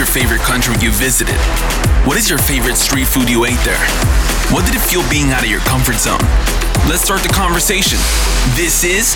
[0.00, 1.36] your favorite country you visited?
[2.08, 3.84] What is your favorite street food you ate there?
[4.48, 6.24] What did it feel being out of your comfort zone?
[6.88, 7.98] Let's start the conversation.
[8.56, 9.14] This is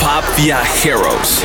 [0.00, 1.44] Pop Viajeros.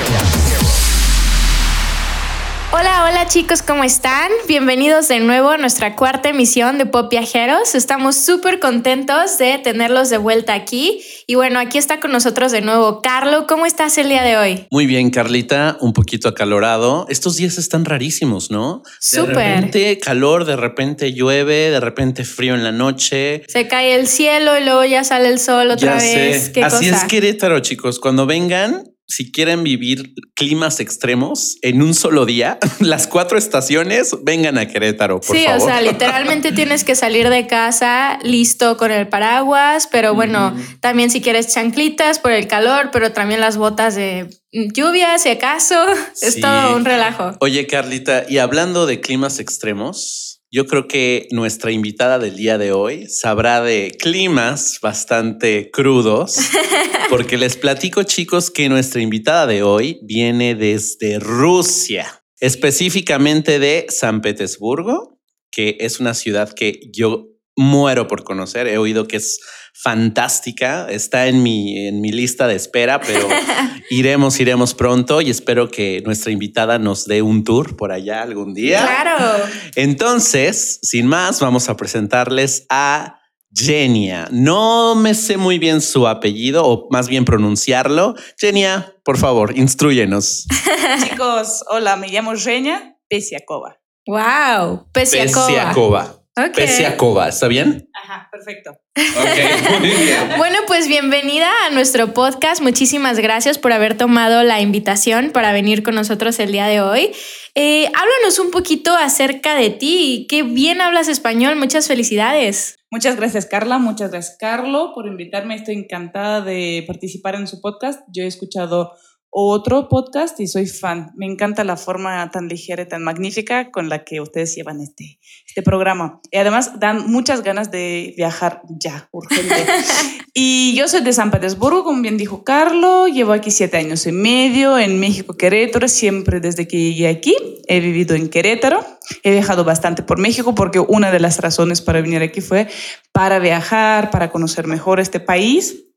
[2.72, 4.32] Hola, hola chicos, ¿cómo están?
[4.48, 7.76] Bienvenidos de nuevo a nuestra cuarta emisión de Pop Viajeros.
[7.76, 11.04] Estamos súper contentos de tenerlos de vuelta aquí.
[11.30, 13.46] Y bueno, aquí está con nosotros de nuevo Carlo.
[13.46, 14.66] ¿Cómo estás el día de hoy?
[14.72, 17.06] Muy bien, Carlita, un poquito acalorado.
[17.08, 18.82] Estos días están rarísimos, ¿no?
[19.00, 19.36] Súper.
[19.36, 23.44] De repente calor, de repente llueve, de repente frío en la noche.
[23.48, 26.46] Se cae el cielo y luego ya sale el sol otra Ya vez.
[26.46, 26.52] sé.
[26.52, 27.04] ¿Qué Así cosa?
[27.04, 28.00] es Querétaro, chicos.
[28.00, 34.58] Cuando vengan, si quieren vivir climas extremos en un solo día, las cuatro estaciones, vengan
[34.60, 35.62] a Querétaro, por sí, favor.
[35.62, 41.10] o sea, literalmente tienes que salir de casa listo con el paraguas, pero bueno, también
[41.10, 45.76] si quieres chanclitas por el calor, pero también las botas de lluvia, si acaso,
[46.22, 46.42] es Sí.
[46.42, 47.36] todo un relajo.
[47.40, 52.72] Oye, Carlita, y hablando de climas extremos, yo creo que nuestra invitada del día de
[52.72, 56.38] hoy sabrá de climas bastante crudos,
[57.10, 64.22] porque les platico, chicos, que nuestra invitada de hoy viene desde Rusia, específicamente de San
[64.22, 65.20] Petersburgo,
[65.52, 68.68] que es una ciudad que yo muero por conocer.
[68.68, 69.40] He oído que es
[69.74, 73.28] fantástica, está en mi, en mi lista de espera, pero
[73.90, 78.54] iremos, iremos pronto y espero que nuestra invitada nos dé un tour por allá algún
[78.54, 78.82] día.
[78.82, 79.44] Claro.
[79.76, 83.20] Entonces, sin más, vamos a presentarles a
[83.52, 84.28] Genia.
[84.32, 88.16] No me sé muy bien su apellido o más bien pronunciarlo.
[88.38, 90.46] Genia, por favor, instruyenos.
[91.04, 93.80] Chicos, hola, me llamo Reña Pesiakova.
[94.06, 94.90] Wow.
[94.92, 95.48] Pesiakova.
[95.48, 96.19] Pesiakova.
[96.38, 96.56] Ok.
[96.56, 97.90] Pesiakova, ¿está bien?
[97.94, 98.72] Ajá, perfecto.
[98.72, 100.30] Ok, muy bien.
[100.38, 102.62] Bueno, pues bienvenida a nuestro podcast.
[102.62, 107.12] Muchísimas gracias por haber tomado la invitación para venir con nosotros el día de hoy.
[107.56, 110.28] Eh, háblanos un poquito acerca de ti.
[110.30, 111.56] Qué bien hablas español.
[111.58, 112.78] Muchas felicidades.
[112.92, 113.78] Muchas gracias, Carla.
[113.78, 115.56] Muchas gracias, Carlo, por invitarme.
[115.56, 118.02] Estoy encantada de participar en su podcast.
[118.14, 118.94] Yo he escuchado
[119.32, 121.12] otro podcast y soy fan.
[121.16, 125.20] Me encanta la forma tan ligera y tan magnífica con la que ustedes llevan este,
[125.46, 126.20] este programa.
[126.32, 129.56] Y además dan muchas ganas de viajar ya, urgente.
[130.34, 133.08] y yo soy de San Petersburgo, como bien dijo Carlo.
[133.08, 135.88] Llevo aquí siete años y medio en México, Querétaro.
[135.88, 137.36] Siempre desde que llegué aquí
[137.68, 138.84] he vivido en Querétaro.
[139.24, 142.68] He viajado bastante por México porque una de las razones para venir aquí fue
[143.12, 145.89] para viajar, para conocer mejor este país.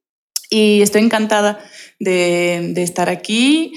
[0.53, 1.59] Y estoy encantada
[1.99, 3.73] de, de estar aquí.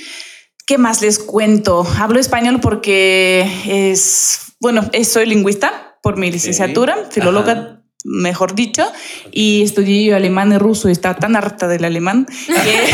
[0.67, 1.87] ¿Qué más les cuento?
[1.97, 8.91] Hablo español porque es, bueno, soy lingüista por mi licenciatura, filóloga, mejor dicho,
[9.31, 12.93] y estudié alemán y ruso y estaba tan harta del alemán que...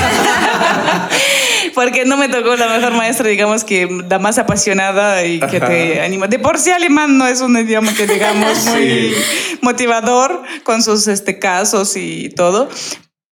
[1.73, 6.01] porque no me tocó la mejor maestra, digamos, que la más apasionada y que te
[6.01, 6.27] anima.
[6.27, 9.15] De por sí alemán no es un idioma que digamos muy
[9.61, 12.69] motivador con sus este, casos y todo.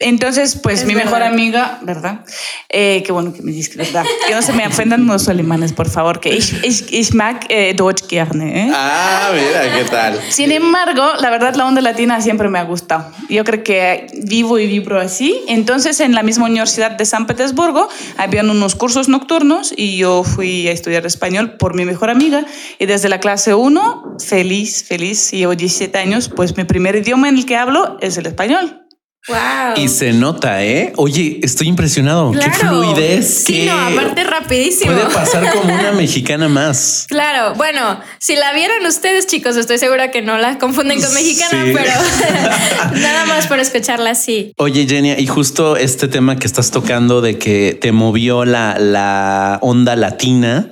[0.02, 1.28] Entonces, pues Es mi mejor verdad.
[1.34, 2.22] amiga, ¿verdad?
[2.70, 4.06] Eh, qué bueno que me dices, ¿verdad?
[4.28, 7.74] Que no se me ofendan los alemanes, por favor, que ich, ich, ich mag eh,
[7.76, 8.68] Deutsch gerne.
[8.68, 8.72] ¿eh?
[8.74, 10.18] Ah, mira, ¿qué tal?
[10.30, 13.12] Sin embargo, la verdad, la onda latina siempre me ha gustado.
[13.28, 15.42] Yo creo que vivo y vibro así.
[15.50, 20.70] Entonces, en la misma Universidad de San Petersburgo, habían unos cursos nocturnos y yo fui
[20.70, 22.46] a estudiar español por mi mejor amiga.
[22.78, 27.38] Y desde la clase 1, feliz, feliz, llevo 17 años, pues mi primer idioma en
[27.38, 28.86] el que hablo es el español.
[29.28, 29.84] Wow.
[29.84, 30.94] Y se nota, ¿eh?
[30.96, 32.32] Oye, estoy impresionado.
[32.32, 33.44] Qué fluidez.
[33.46, 34.94] Sí, no, aparte rapidísimo.
[34.94, 37.06] Puede pasar como una mexicana más.
[37.20, 41.66] Claro, bueno, si la vieran ustedes, chicos, estoy segura que no la confunden con mexicana,
[41.66, 41.74] Sí.
[41.74, 41.92] pero
[43.02, 44.54] nada más por escucharla así.
[44.58, 49.60] Oye, Genia, y justo este tema que estás tocando de que te movió la, la
[49.62, 50.70] onda latina.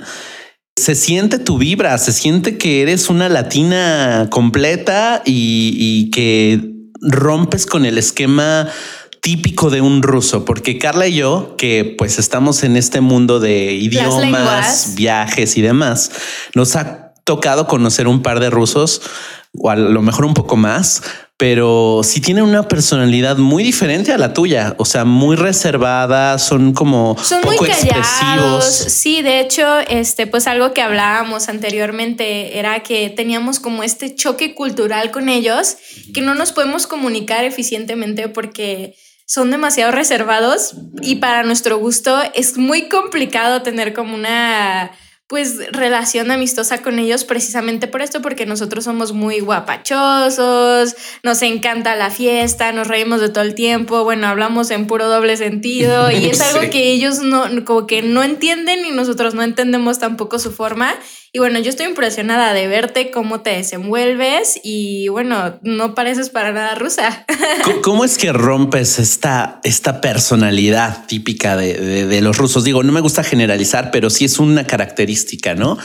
[0.78, 7.66] Se siente tu vibra, se siente que eres una latina completa y, y que rompes
[7.66, 8.70] con el esquema
[9.22, 13.74] típico de un ruso, porque Carla y yo, que pues estamos en este mundo de
[13.74, 16.12] idiomas, viajes y demás,
[16.54, 19.02] nos ha tocado conocer un par de rusos,
[19.54, 21.04] o a lo mejor un poco más,
[21.38, 26.74] pero sí tienen una personalidad muy diferente a la tuya, o sea, muy reservada, son
[26.74, 27.86] como Son poco muy callados.
[27.96, 28.66] expresivos.
[28.94, 34.56] Sí, de hecho, este, pues algo que hablábamos anteriormente era que teníamos como este choque
[34.56, 35.78] cultural con ellos,
[36.12, 38.96] que no nos podemos comunicar eficientemente porque
[39.28, 44.92] son demasiado reservados y para nuestro gusto es muy complicado tener como una
[45.28, 51.98] pues relación amistosa con ellos precisamente por esto, porque nosotros somos muy guapachosos, nos encanta
[51.98, 56.28] la fiesta, nos reímos de todo el tiempo, bueno, hablamos en puro doble sentido y
[56.28, 60.52] es algo que ellos no, como que no entienden y nosotros no entendemos tampoco su
[60.52, 60.96] forma.
[61.34, 66.52] Y bueno, yo estoy impresionada de verte cómo te desenvuelves y bueno, no pareces para
[66.52, 67.26] nada rusa.
[67.84, 72.64] ¿Cómo es que rompes esta, esta personalidad típica de, de los rusos?
[72.64, 75.78] Digo, no me gusta generalizar, pero sí es una característica, ¿no?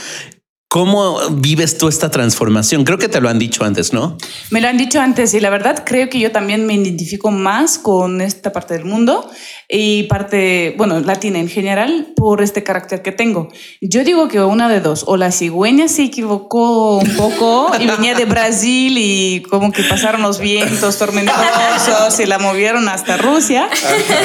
[0.72, 2.84] ¿Cómo vives tú esta transformación?
[2.84, 4.16] Creo que te lo han dicho antes, ¿no?
[4.50, 7.78] Me lo han dicho antes y la verdad creo que yo también me identifico más
[7.78, 9.30] con esta parte del mundo
[9.74, 13.48] y parte, bueno, latina en general, por este carácter que tengo.
[13.80, 18.14] Yo digo que una de dos, o la cigüeña se equivocó un poco y venía
[18.14, 23.66] de Brasil y como que pasaron los vientos tormentosos y la movieron hasta Rusia,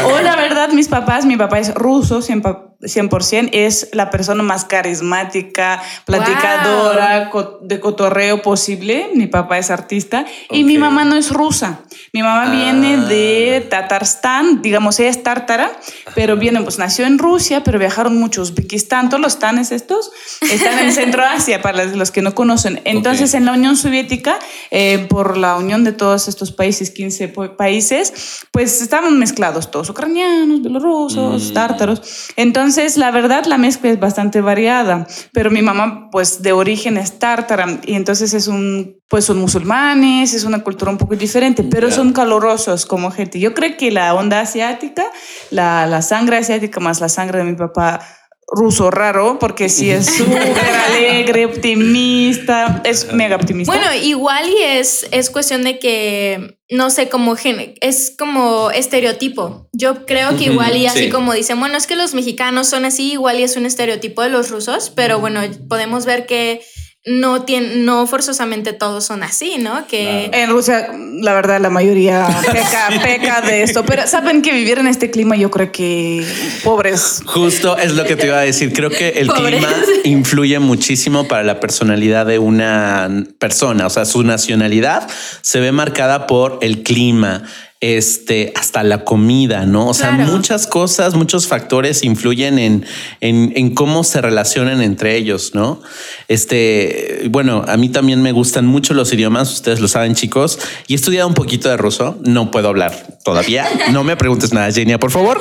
[0.05, 5.81] o la verdad mis papás, mi papá es ruso, 100%, es la persona más carismática,
[6.05, 9.09] platicadora, de cotorreo posible.
[9.15, 11.79] Mi papá es artista y mi mamá no es rusa.
[12.13, 13.05] Mi mamá viene ah.
[13.05, 15.79] de Tatarstán, digamos, ella es tártara,
[16.15, 18.49] pero viene, pues nació en Rusia, pero viajaron muchos.
[18.49, 20.11] Uzbekistán, todos los tanes estos,
[20.41, 22.81] están en Centro Asia, para los que no conocen.
[22.85, 24.39] Entonces, en la Unión Soviética,
[24.71, 30.61] eh, por la unión de todos estos países, 15 países, pues estaban mezclados todos, ucranianos,
[30.61, 31.53] bielorrusos, mm.
[31.53, 32.29] tártaros.
[32.35, 37.19] Entonces, la verdad, la mezcla es bastante variada, pero mi mamá, pues de origen es
[37.19, 41.89] tártara, y entonces es un pues son musulmanes, es una cultura un poco diferente, pero
[41.91, 43.39] son calorosos como gente.
[43.39, 45.05] Yo creo que la onda asiática,
[45.51, 47.99] la, la sangre asiática más la sangre de mi papá
[48.47, 50.55] ruso raro, porque sí es súper
[50.89, 53.73] alegre, optimista, es mega optimista.
[53.73, 57.35] Bueno, igual y es, es cuestión de que, no sé, como
[57.81, 59.69] es como estereotipo.
[59.73, 63.11] Yo creo que igual y así como dicen, bueno, es que los mexicanos son así,
[63.11, 66.61] igual y es un estereotipo de los rusos, pero bueno, podemos ver que
[67.07, 69.87] no, tiene, no forzosamente todos son así, ¿no?
[69.87, 70.29] Que...
[70.33, 70.89] En Rusia,
[71.21, 75.37] la verdad, la mayoría peca, peca de esto, pero saben que vivir en este clima
[75.37, 76.25] yo creo que
[76.65, 77.21] pobres.
[77.25, 78.73] Justo es lo que te iba a decir.
[78.73, 79.69] Creo que el clima
[80.03, 83.09] influye muchísimo para la personalidad de una
[83.39, 85.07] persona, o sea, su nacionalidad
[85.41, 87.43] se ve marcada por el clima
[87.79, 89.87] este, hasta la comida, ¿no?
[89.87, 92.85] O sea, muchas cosas, muchos factores influyen en,
[93.21, 95.79] en, cómo se relacionan entre ellos, ¿no?
[96.27, 100.57] Este, bueno, a mí también me gustan mucho los idiomas, ustedes lo saben, chicos,
[100.87, 104.71] y he estudiado un poquito de ruso, no puedo hablar todavía, no me preguntes nada,
[104.71, 105.39] Genia, por favor,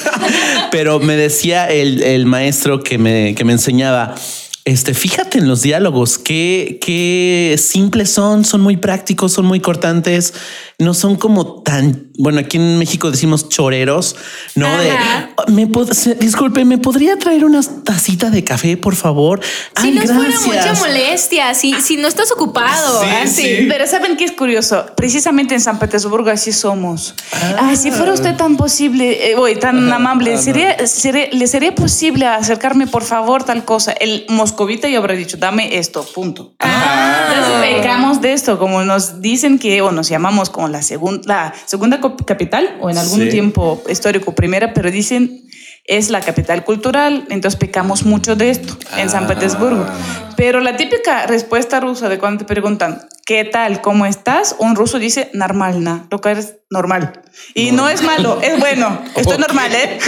[0.70, 4.14] pero me decía el, el maestro que me, que me enseñaba,
[4.68, 10.34] este, fíjate en los diálogos, qué, qué simples son, son muy prácticos, son muy cortantes,
[10.80, 14.14] no son como tan, bueno, aquí en México decimos choreros,
[14.54, 14.96] no de,
[15.48, 15.66] me
[16.20, 19.40] disculpe, ¿me podría traer una tacita de café, por favor?
[19.80, 23.02] Si no fuera mucha molestia, si, si no estás ocupado.
[23.26, 24.86] Sí, Pero ¿saben qué es curioso?
[24.96, 27.16] Precisamente en San Petersburgo así somos.
[27.32, 27.74] Ah.
[27.74, 30.76] si fuera usted tan posible, eh, tan amable, ¿sería,
[31.32, 33.90] ¿le sería posible acercarme, por favor, tal cosa?
[33.92, 36.54] El moscovita yo habrá dicho, dame esto, punto.
[36.60, 37.32] Ah.
[37.32, 41.54] Entonces pecamos de esto, como nos dicen que, o nos llamamos como la, segunda la
[41.66, 45.48] segunda capital, o en algún tiempo histórico primera, pero dicen
[45.88, 49.28] es la capital cultural, entonces pecamos mucho de esto en San ah.
[49.28, 49.86] Petersburgo.
[50.36, 53.80] Pero la típica respuesta rusa de cuando te preguntan, ¿qué tal?
[53.80, 54.54] ¿Cómo estás?
[54.58, 57.22] Un ruso dice, normal, na, lo que eres normal.
[57.54, 59.98] Y no es malo, es bueno, estoy normal, ¿eh?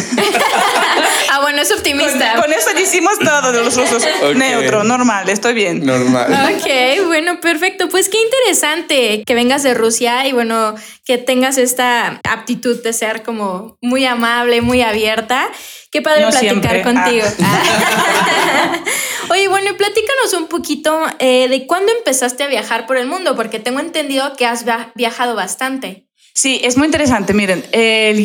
[1.31, 2.35] ah, bueno, es optimista.
[2.41, 4.07] Con, eso decimos todo de los rusos,
[4.37, 5.85] neutro, normal, estoy bien.
[5.85, 6.55] Normal.
[6.57, 7.89] Ok, bueno, perfecto.
[7.89, 13.23] Pues qué interesante que vengas de Rusia y bueno, que tengas esta aptitud de ser
[13.23, 15.49] como muy amable, muy abierta.
[15.91, 17.27] Qué padre platicar contigo.
[17.43, 18.85] Ah.
[19.31, 23.37] Oye, bueno, y platícanos un poquito eh, de cuándo empezaste a viajar por el mundo,
[23.37, 26.10] porque tengo entendido que has viajado bastante.
[26.33, 27.35] Sí, es muy interesante.
[27.35, 27.65] Miren,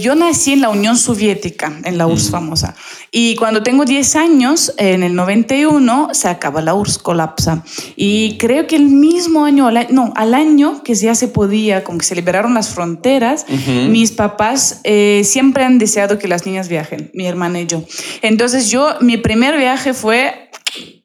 [0.02, 2.76] yo nací en la Unión Soviética, en la URSS famosa.
[3.12, 7.64] Y cuando tengo 10 años, en el 91, se acaba la URSS, colapsa.
[7.96, 12.06] Y creo que el mismo año, no, al año que ya se podía, como que
[12.06, 13.46] se liberaron las fronteras,
[13.90, 17.84] mis papás eh, siempre han deseado que las niñas viajen, mi hermana y yo.
[18.22, 20.50] Entonces yo, mi primer viaje fue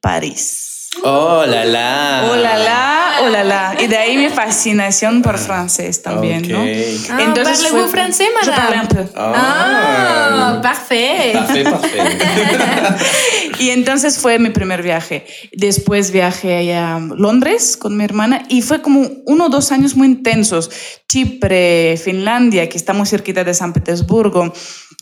[0.00, 0.69] París.
[1.04, 2.28] Oh, la la.
[2.30, 3.76] Oh, la la, oh, la la.
[3.80, 6.60] Y de ahí mi fascinación por francés también, ¿no?
[6.62, 6.68] Ok.
[7.10, 8.88] Ah, Entonces fue- parlez-vous français, Je parle un madame?
[8.88, 9.06] peu.
[9.16, 11.32] Ah, parfait.
[11.34, 12.00] Parfait, parfait.
[13.60, 15.26] Y entonces fue mi primer viaje.
[15.52, 20.06] Después viajé a Londres con mi hermana y fue como uno o dos años muy
[20.08, 20.70] intensos.
[21.08, 24.52] Chipre, Finlandia, que está muy cerquita de San Petersburgo.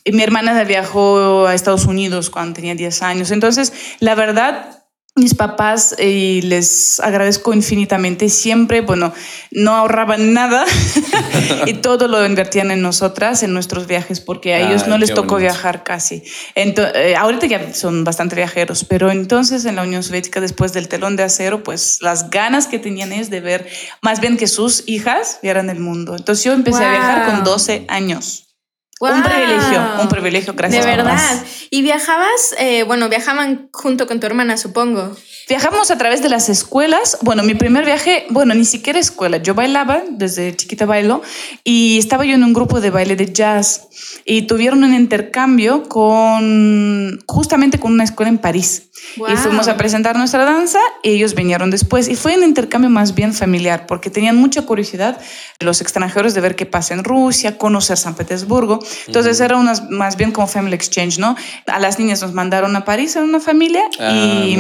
[0.05, 3.31] Y mi hermana viajó a Estados Unidos cuando tenía 10 años.
[3.31, 4.83] Entonces, la verdad,
[5.19, 9.13] mis papás, y les agradezco infinitamente, siempre, bueno,
[9.51, 10.65] no ahorraban nada
[11.67, 15.11] y todo lo invertían en nosotras, en nuestros viajes, porque a ellos Ay, no les
[15.11, 15.53] tocó bonito.
[15.53, 16.23] viajar casi.
[16.55, 20.89] Ento- eh, ahorita ya son bastante viajeros, pero entonces en la Unión Soviética, después del
[20.89, 23.69] telón de acero, pues las ganas que tenían es de ver,
[24.03, 26.17] más bien que sus hijas vieran el mundo.
[26.17, 28.48] Entonces yo empecé a viajar con 12 años.
[29.01, 30.85] Un privilegio, un privilegio, gracias.
[30.85, 31.13] De verdad.
[31.13, 31.43] papás.
[31.71, 35.17] Y viajabas, eh, bueno, viajaban junto con tu hermana, supongo.
[35.49, 37.19] Viajamos a través de las escuelas.
[37.23, 39.39] Bueno, mi primer viaje, bueno, ni siquiera escuela.
[39.39, 41.23] Yo bailaba, desde chiquita bailo,
[41.65, 43.88] y estaba yo en un grupo de baile de jazz.
[44.25, 48.85] Y tuvieron un intercambio con, justamente con una escuela en París.
[49.17, 49.29] Wow.
[49.33, 52.09] Y fuimos a presentar nuestra danza y ellos vinieron después.
[52.09, 55.19] Y fue un intercambio más bien familiar, porque tenían mucha curiosidad
[55.61, 58.81] los extranjeros de ver qué pasa en Rusia, conocer San Petersburgo.
[59.07, 61.37] Entonces era unas, más bien como family exchange, ¿no?
[61.67, 64.55] A las niñas nos mandaron a París en una familia Ah, y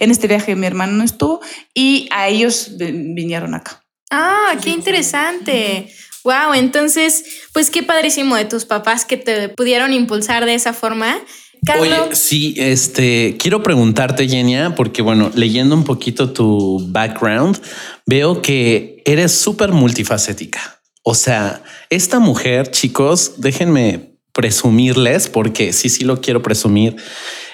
[0.00, 1.40] en este viaje mi hermano no estuvo
[1.72, 3.80] y a ellos vi- vinieron acá.
[4.10, 5.88] Ah, qué interesante.
[6.24, 11.18] Wow, entonces, pues qué padrísimo de tus papás que te pudieron impulsar de esa forma.
[11.64, 17.60] Carlos, Oye, sí, este, quiero preguntarte, Genia, porque bueno, leyendo un poquito tu background,
[18.06, 20.80] veo que eres súper multifacética.
[21.02, 26.96] O sea, esta mujer, chicos, déjenme presumirles, porque sí, sí lo quiero presumir,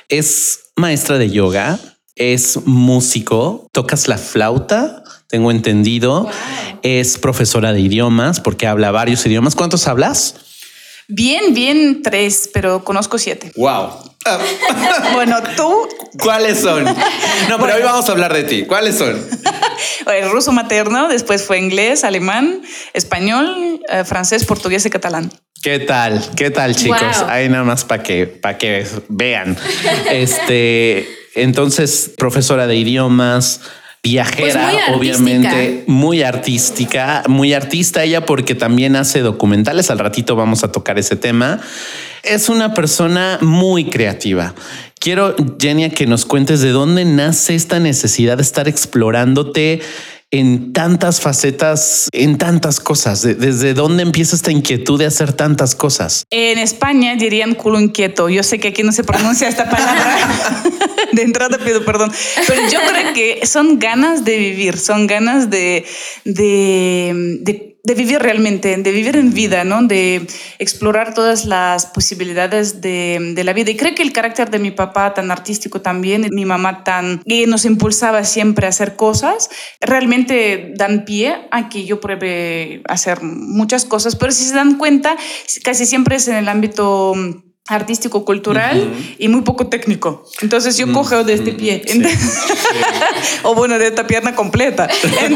[0.08, 1.78] es maestra de yoga,
[2.14, 6.28] es músico, tocas la flauta, tengo entendido,
[6.82, 9.54] es profesora de idiomas, porque habla varios idiomas.
[9.54, 10.34] ¿Cuántos hablas?
[11.08, 13.52] Bien, bien tres, pero conozco siete.
[13.56, 13.90] Wow.
[15.14, 16.84] bueno, tú, ¿Cuáles son?
[16.84, 18.64] No, pero hoy vamos a hablar de ti.
[18.64, 19.24] ¿Cuáles son?
[20.06, 25.30] el ruso materno, después fue inglés, alemán, español, eh, francés, portugués y catalán.
[25.62, 26.22] ¿Qué tal?
[26.36, 27.20] ¿Qué tal, chicos?
[27.20, 27.28] Wow.
[27.28, 29.56] Ahí nada más para que, para que vean.
[30.10, 33.60] Este, entonces, profesora de idiomas,
[34.02, 34.96] viajera, Pues muy artística.
[34.96, 39.90] obviamente, muy artística, muy artista ella porque también hace documentales.
[39.90, 41.60] Al ratito vamos a tocar ese tema.
[42.22, 44.54] Es una persona muy creativa.
[44.98, 49.80] Quiero, Genia, que nos cuentes de dónde nace esta necesidad de estar explorándote
[50.32, 53.22] en tantas facetas, en tantas cosas.
[53.22, 56.24] De- ¿Desde dónde empieza esta inquietud de hacer tantas cosas?
[56.30, 58.28] En España dirían culo inquieto.
[58.28, 60.16] Yo sé que aquí no se pronuncia esta palabra.
[61.12, 62.12] De entrada pido perdón.
[62.46, 65.84] Pero yo creo que son ganas de vivir, son ganas de,
[66.24, 69.82] de, de- vivir realmente, de vivir en vida, ¿no?
[69.82, 70.24] De
[70.60, 73.72] explorar todas las posibilidades de, de la vida.
[73.72, 77.20] Y creo que el carácter de mi papá tan artístico también, mi mamá tan...
[77.26, 79.50] que nos impulsaba siempre a hacer cosas,
[79.80, 84.14] realmente dan pie a que yo pruebe hacer muchas cosas.
[84.14, 85.16] Pero si se dan cuenta,
[85.64, 87.14] casi siempre es en el ámbito
[87.68, 90.24] artístico, cultural y muy poco técnico.
[90.42, 91.82] Entonces yo cojo de este pie.
[91.86, 92.02] sí.
[93.44, 94.88] o bueno, de esta pierna completa.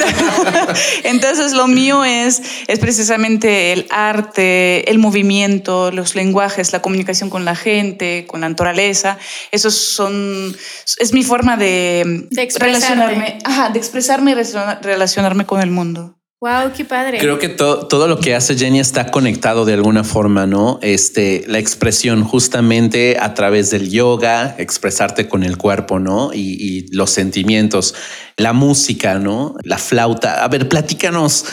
[1.05, 7.45] Entonces, lo mío es, es precisamente el arte, el movimiento, los lenguajes, la comunicación con
[7.45, 9.19] la gente, con la naturaleza.
[9.53, 10.57] Esos son,
[10.99, 16.14] es mi forma de, De relacionarme, ajá, de expresarme y relaciona- relacionarme con el mundo.
[16.41, 17.19] Wow, qué padre.
[17.19, 20.79] Creo que to- todo lo que hace Jenny está conectado de alguna forma, ¿no?
[20.83, 26.33] Este, la expresión justamente a través del yoga, expresarte con el cuerpo, ¿no?
[26.35, 27.95] Y, y los sentimientos,
[28.37, 29.55] la música, ¿no?
[29.63, 30.45] La flauta.
[30.45, 31.47] A ver, platícanos,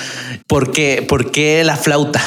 [0.48, 2.22] ¿por qué, por qué la flauta?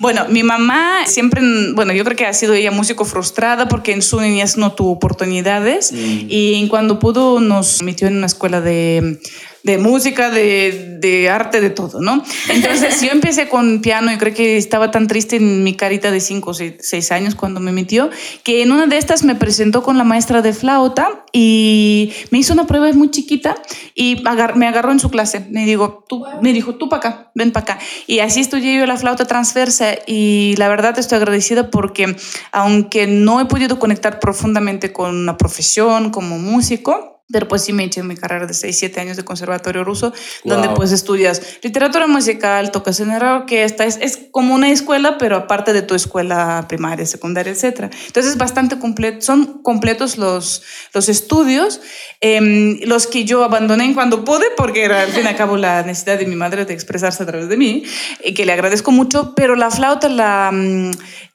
[0.00, 1.42] Bueno, mi mamá siempre,
[1.74, 4.92] bueno, yo creo que ha sido ella músico frustrada porque en su niñez no tuvo
[4.92, 9.20] oportunidades y cuando pudo nos metió en una escuela de,
[9.62, 12.22] de música, de, de arte, de todo, ¿no?
[12.48, 16.20] Entonces yo empecé con piano y creo que estaba tan triste en mi carita de
[16.20, 18.10] 5 o 6 años cuando me metió
[18.42, 22.52] que en una de estas me presentó con la maestra de flauta y me hizo
[22.52, 23.56] una prueba muy chiquita
[23.94, 24.22] y
[24.54, 25.46] me agarró en su clase.
[25.50, 26.04] Me, digo,
[26.42, 27.78] me dijo, tú para acá, ven para acá.
[28.06, 32.16] Y así estudié yo la flauta transversa y la verdad estoy agradecida porque
[32.52, 37.84] aunque no he podido conectar profundamente con una profesión como músico, pero pues sí me
[37.84, 40.12] eché mi carrera de 6, 7 años de conservatorio ruso,
[40.44, 45.36] donde pues estudias literatura musical, tocas en la orquesta, es, es, como una escuela, pero
[45.36, 47.90] aparte de tu escuela primaria, secundaria, etc.
[48.06, 50.62] Entonces es bastante completo, son completos los,
[50.94, 51.80] los estudios,
[52.20, 55.82] eh, los que yo abandoné cuando pude, porque era al fin y al cabo la
[55.82, 57.82] necesidad de mi madre de expresarse a través de mí,
[58.24, 60.90] y que le agradezco mucho, pero la flauta la, mm,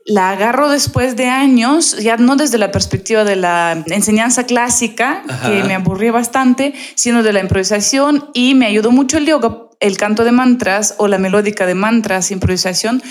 [0.05, 5.63] la agarro después de años, ya no desde la perspectiva de la enseñanza clásica, que
[5.63, 10.23] me aburría bastante, sino de la improvisación y me ayudó mucho el yoga, el canto
[10.23, 13.01] de mantras o la melódica de mantras, improvisación,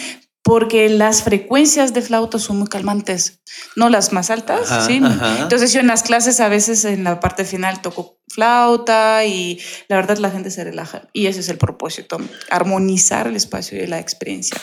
[0.45, 3.41] porque las frecuencias de flauta son muy calmantes,
[3.75, 5.01] no las más altas, ¿sí?
[5.41, 9.59] Entonces yo en las clases a veces en la parte final toco flauta y
[9.89, 12.19] la verdad la gente se relaja y ese es el propósito,
[12.51, 14.61] armonizar el espacio y la experiencia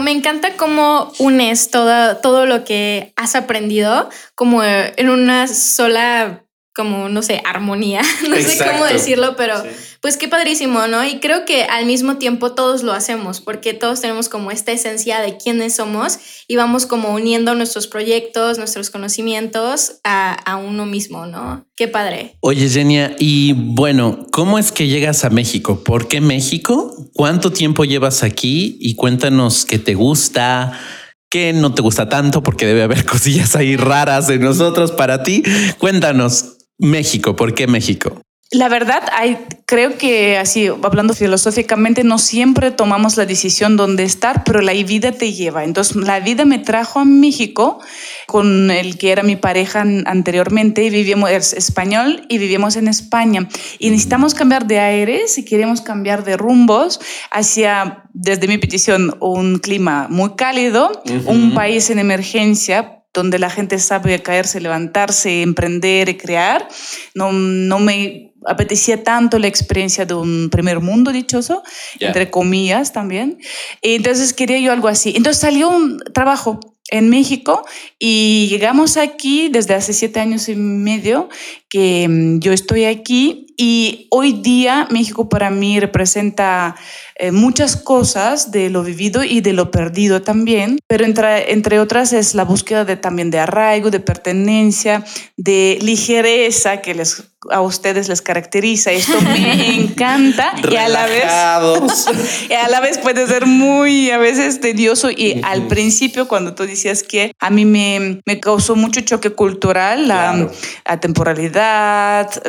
[0.00, 6.45] me encanta cómo unes todo, todo lo que has aprendido como en una sola
[6.76, 9.54] como, no sé, armonía, no sé cómo decirlo, pero
[10.02, 11.04] pues qué padrísimo, ¿no?
[11.04, 15.20] Y creo que al mismo tiempo todos lo hacemos, porque todos tenemos como esta esencia
[15.20, 21.24] de quiénes somos y vamos como uniendo nuestros proyectos, nuestros conocimientos a, a uno mismo,
[21.24, 21.66] ¿no?
[21.76, 22.36] Qué padre.
[22.40, 25.82] Oye, Genia, y bueno, ¿cómo es que llegas a México?
[25.82, 26.94] ¿Por qué México?
[27.14, 28.76] ¿Cuánto tiempo llevas aquí?
[28.80, 30.78] Y cuéntanos qué te gusta,
[31.30, 35.42] qué no te gusta tanto, porque debe haber cosillas ahí raras de nosotros para ti.
[35.78, 36.55] Cuéntanos.
[36.78, 38.20] México, ¿por qué México?
[38.52, 44.44] La verdad, hay, creo que así, hablando filosóficamente, no siempre tomamos la decisión dónde estar,
[44.44, 45.64] pero la vida te lleva.
[45.64, 47.80] Entonces, la vida me trajo a México
[48.28, 53.48] con el que era mi pareja anteriormente y vivíamos, es español y vivíamos en España.
[53.80, 57.00] Y necesitamos cambiar de aires y queremos cambiar de rumbos
[57.32, 63.78] hacia, desde mi petición, un clima muy cálido, un país en emergencia donde la gente
[63.78, 66.68] sabe caerse, levantarse, emprender y crear.
[67.14, 71.62] No, no me apetecía tanto la experiencia de un primer mundo dichoso,
[71.98, 73.38] entre comillas también.
[73.82, 75.14] entonces quería yo algo así.
[75.16, 77.66] Entonces salió un trabajo en México
[77.98, 81.28] y llegamos aquí desde hace siete años y medio
[81.76, 86.74] que mm, yo estoy aquí y hoy día México para mí representa
[87.18, 92.12] eh, muchas cosas de lo vivido y de lo perdido también, pero entre, entre otras
[92.12, 95.04] es la búsqueda de, también de arraigo, de pertenencia,
[95.38, 98.92] de ligereza que les, a ustedes les caracteriza.
[98.92, 101.24] Esto me encanta y a la vez
[102.50, 105.10] y a la vez puede ser muy a veces tedioso.
[105.10, 110.08] Y al principio cuando tú decías que a mí me, me causó mucho choque cultural
[110.08, 110.50] la,
[110.86, 111.65] la temporalidad,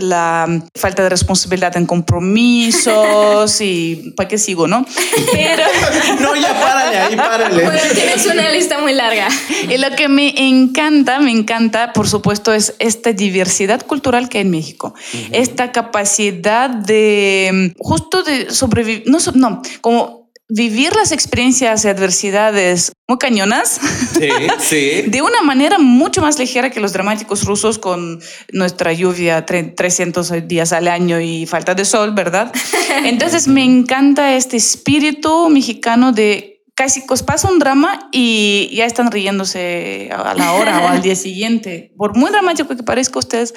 [0.02, 4.86] la falta de responsabilidad en compromisos y para qué sigo ¿no?
[5.32, 5.64] Pero...
[6.20, 7.64] no, ya párale ahí, párale.
[7.64, 9.28] Bueno, tienes una lista muy larga.
[9.70, 14.44] Y lo que me encanta, me encanta, por supuesto, es esta diversidad cultural que hay
[14.44, 14.94] en México.
[15.32, 20.17] Esta capacidad de justo de sobrevivir, no, no, como
[20.50, 23.80] vivir las experiencias y adversidades muy cañonas
[24.18, 24.30] sí,
[24.60, 25.02] sí.
[25.08, 28.22] de una manera mucho más ligera que los dramáticos rusos con
[28.54, 32.54] nuestra lluvia 300 días al año y falta de sol, ¿verdad?
[33.04, 39.12] Entonces me encanta este espíritu mexicano de casi os pasa un drama y ya están
[39.12, 41.92] riéndose a la hora o al día siguiente.
[41.98, 43.54] Por muy dramático que parezca ustedes,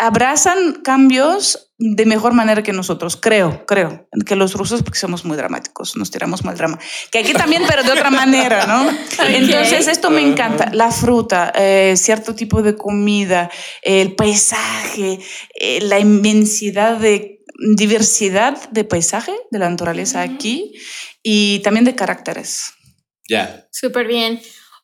[0.00, 5.36] abrazan cambios de mejor manera que nosotros, creo, creo, que los rusos porque somos muy
[5.36, 6.78] dramáticos, nos tiramos mal drama,
[7.12, 8.90] que aquí también, pero de otra manera, ¿no?
[9.28, 13.48] Entonces, esto me encanta, la fruta, eh, cierto tipo de comida,
[13.82, 15.20] el paisaje,
[15.54, 17.44] eh, la inmensidad de
[17.76, 20.74] diversidad de paisaje, de la naturaleza aquí
[21.22, 22.72] y también de caracteres.
[23.28, 23.68] Ya.
[23.70, 24.40] Súper bien.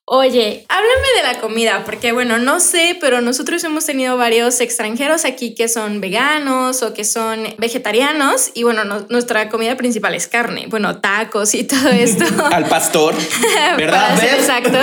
[0.06, 5.24] Oye, háblame de la comida, porque bueno, no sé, pero nosotros hemos tenido varios extranjeros
[5.24, 10.66] aquí que son veganos o que son vegetarianos y bueno, nuestra comida principal es carne,
[10.68, 12.26] bueno, tacos y todo esto.
[12.52, 13.14] Al pastor,
[13.78, 14.22] ¿verdad?
[14.22, 14.78] Exacto.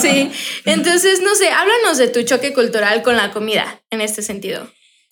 [0.00, 0.30] Sí.
[0.64, 4.66] Entonces, no sé, háblanos de tu choque cultural con la comida en este sentido.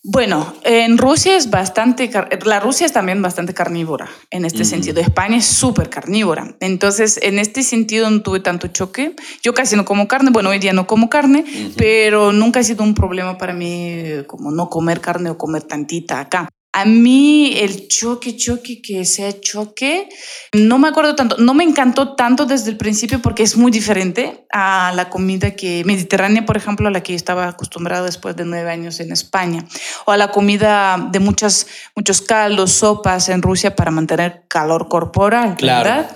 [0.07, 2.11] Bueno, en Rusia es bastante,
[2.45, 5.01] la Rusia es también bastante carnívora en este sentido.
[5.01, 6.57] España es súper carnívora.
[6.61, 9.17] Entonces, en este sentido no tuve tanto choque.
[9.43, 11.47] Yo casi no como carne, bueno, hoy día no como carne,
[11.79, 16.21] pero nunca ha sido un problema para mí como no comer carne o comer tantita
[16.21, 16.51] acá.
[16.77, 20.09] A mí el choque, choque, que sea choque,
[20.53, 24.45] no me acuerdo tanto, no me encantó tanto desde el principio porque es muy diferente
[24.53, 28.45] a la comida que mediterránea, por ejemplo, a la que yo estaba acostumbrada después de
[28.45, 29.65] nueve años en España,
[30.05, 35.57] o a la comida de muchas, muchos caldos, sopas en Rusia para mantener calor corporal,
[35.61, 36.11] ¿verdad?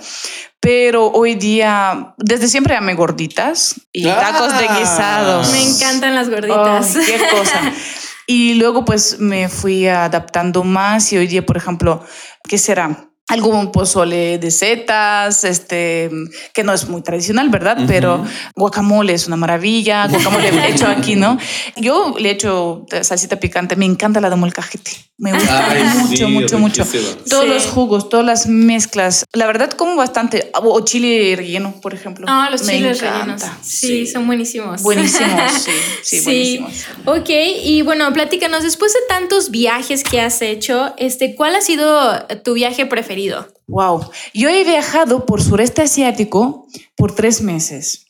[0.59, 5.49] pero hoy día, desde siempre amé gorditas y tacos de guisados.
[5.51, 6.97] Me encantan las gorditas.
[7.05, 7.71] qué cosa.
[8.31, 12.05] Y luego pues me fui adaptando más y hoy día, por ejemplo,
[12.47, 13.08] ¿qué será?
[13.29, 16.09] Algún pozole de setas, este,
[16.51, 17.77] que no es muy tradicional, ¿verdad?
[17.87, 21.37] Pero guacamole es una maravilla, guacamole hecho aquí, ¿no?
[21.77, 25.67] Yo le echo salsita picante, me encanta la de molcajete, me gusta
[26.07, 26.87] mucho, mucho, mucho.
[27.29, 32.25] Todos los jugos, todas las mezclas, la verdad como bastante, o chile relleno, por ejemplo.
[32.27, 33.43] Ah, los chiles rellenos.
[33.61, 34.81] Sí, son buenísimos.
[34.81, 36.73] Buenísimos, sí, sí, buenísimos.
[37.05, 37.29] Ok,
[37.63, 42.53] y bueno, platícanos, después de tantos viajes que has hecho, este, ¿cuál ha sido tu
[42.53, 43.18] viaje preferido?
[43.67, 44.09] Wow.
[44.33, 48.07] Yo he viajado por sureste asiático por tres meses,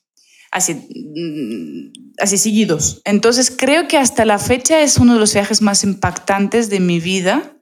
[0.52, 3.02] así, mm, así seguidos.
[3.06, 7.00] Entonces creo que hasta la fecha es uno de los viajes más impactantes de mi
[7.00, 7.56] vida.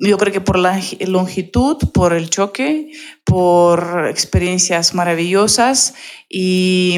[0.00, 2.90] Yo creo que por la longitud, por el choque,
[3.24, 5.94] por experiencias maravillosas
[6.28, 6.96] y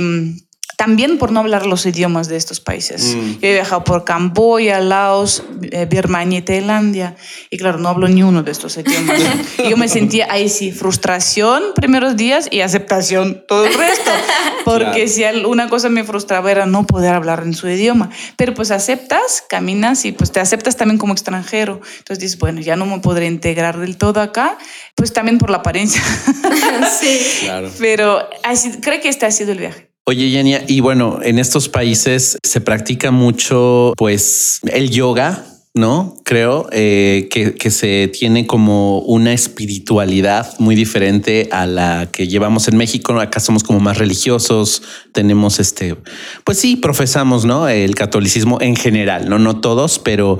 [0.76, 3.14] también por no hablar los idiomas de estos países.
[3.14, 3.30] Mm.
[3.40, 7.16] Yo he viajado por Camboya, Laos, eh, Birmania y Tailandia,
[7.50, 9.20] y claro, no hablo ni uno de estos idiomas.
[9.58, 14.10] y yo me sentía ahí sí, frustración primeros días y aceptación todo el resto,
[14.64, 18.70] porque si una cosa me frustraba era no poder hablar en su idioma, pero pues
[18.70, 21.80] aceptas, caminas y pues te aceptas también como extranjero.
[21.98, 24.58] Entonces dices, bueno, ya no me podré integrar del todo acá,
[24.94, 26.02] pues también por la apariencia.
[27.00, 27.70] sí, claro.
[27.78, 29.91] Pero así, creo que este ha sido el viaje.
[30.04, 36.16] Oye, Yenia, y bueno, en estos países se practica mucho, pues, el yoga, ¿no?
[36.24, 42.78] Creo eh, que, se tiene como una espiritualidad muy diferente a la que llevamos en
[42.78, 43.18] México.
[43.20, 45.96] Acá somos como más religiosos, tenemos este,
[46.42, 47.68] pues sí, profesamos, ¿no?
[47.68, 50.38] El catolicismo en general, no, no todos, pero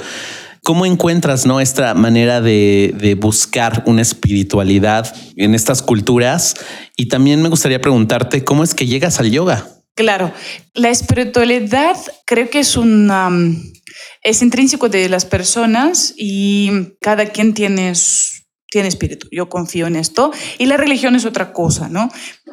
[0.65, 1.61] ¿Cómo encuentras ¿no?
[1.61, 6.55] esta manera de, buscar una espiritualidad en estas culturas?
[6.97, 9.67] Y también me gustaría preguntarte, ¿cómo es que llegas al yoga?
[9.97, 10.33] Claro,
[10.75, 11.97] la espiritualidad
[12.27, 13.11] creo que es un...
[14.23, 17.93] es intrínseco de las personas y cada quien tiene
[18.73, 20.33] tiene espíritu, yo confío en esto.
[20.59, 22.11] Y la religión es otra cosa, ¿no?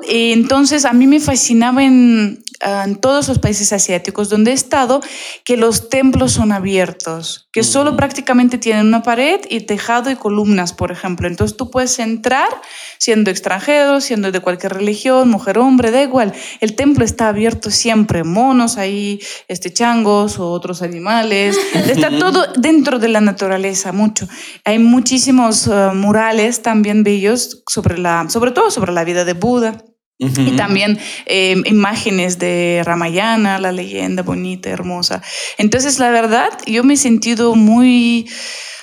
[0.07, 5.01] Entonces, a mí me fascinaba en, en todos los países asiáticos donde he estado
[5.43, 10.73] que los templos son abiertos, que solo prácticamente tienen una pared y tejado y columnas,
[10.73, 11.27] por ejemplo.
[11.27, 12.49] Entonces tú puedes entrar
[12.97, 16.33] siendo extranjero, siendo de cualquier religión, mujer, hombre, da igual.
[16.59, 21.57] El templo está abierto siempre, monos ahí, este, changos o otros animales.
[21.73, 24.27] Está todo dentro de la naturaleza, mucho.
[24.65, 29.83] Hay muchísimos eh, murales también bellos sobre, la, sobre todo sobre la vida de Buda.
[30.19, 35.21] Y también eh, imágenes de Ramayana, la leyenda bonita, hermosa.
[35.57, 38.27] Entonces, la verdad, yo me he sentido muy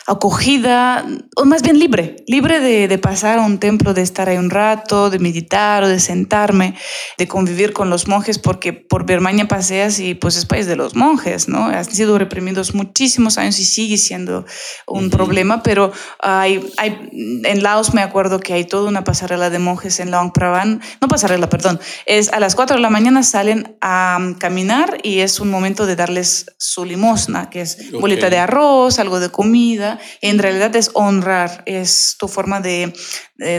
[0.06, 4.36] acogida, o más bien libre, libre de, de, pasar a un templo, de estar ahí
[4.36, 6.76] un rato, de meditar o de sentarme,
[7.18, 10.94] de convivir con los monjes, porque por Birmania paseas y pues es país de los
[10.94, 11.66] monjes, ¿no?
[11.66, 14.44] Han sido reprimidos muchísimos años y sigue siendo
[14.86, 17.10] un problema, pero hay, hay,
[17.44, 21.08] en Laos me acuerdo que hay toda una pasarela de monjes en Laong Pravan, no
[21.08, 25.50] pasarela, perdón, es a las 4 de la mañana salen a caminar y es un
[25.50, 30.74] momento de darles su limosna, que es bolita de arroz, algo de comida, en realidad
[30.76, 32.92] es honrar, es tu forma de,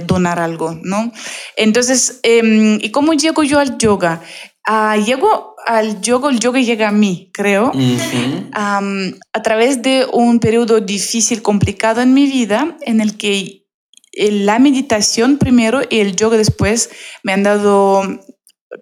[0.06, 1.12] donar algo, ¿no?
[1.56, 4.22] Entonces, em, ¿y cómo llego yo al yoga?
[4.66, 7.72] Ah, llego al yoga, el yoga llega a mí, creo,
[8.54, 13.68] a través de un periodo difícil, complicado en mi vida, en el que
[14.18, 16.90] la meditación primero y el yoga después
[17.24, 18.02] me han dado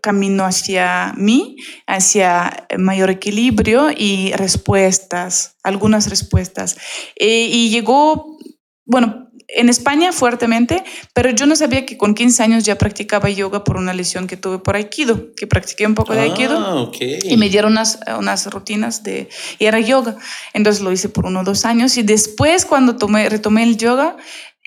[0.02, 6.78] camino hacia mí, hacia mayor equilibrio y respuestas, algunas respuestas.
[7.15, 8.38] Eh, y llegó,
[8.86, 13.63] bueno, en España fuertemente, pero yo no sabía que con 15 años ya practicaba yoga
[13.63, 17.38] por una lesión que tuve por Aikido, que practiqué un poco de Aikido ah, y
[17.38, 20.17] me dieron unas, unas rutinas de, y era yoga.
[20.54, 24.17] Entonces lo hice por uno o dos años y después cuando tomé, retomé el yoga,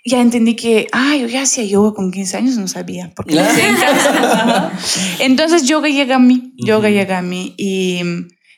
[0.05, 3.35] ya entendí que, ay, yo ya hacía yoga con 15 años, no sabía, porque
[5.19, 8.01] Entonces yoga llega a mí, yoga llega a mí y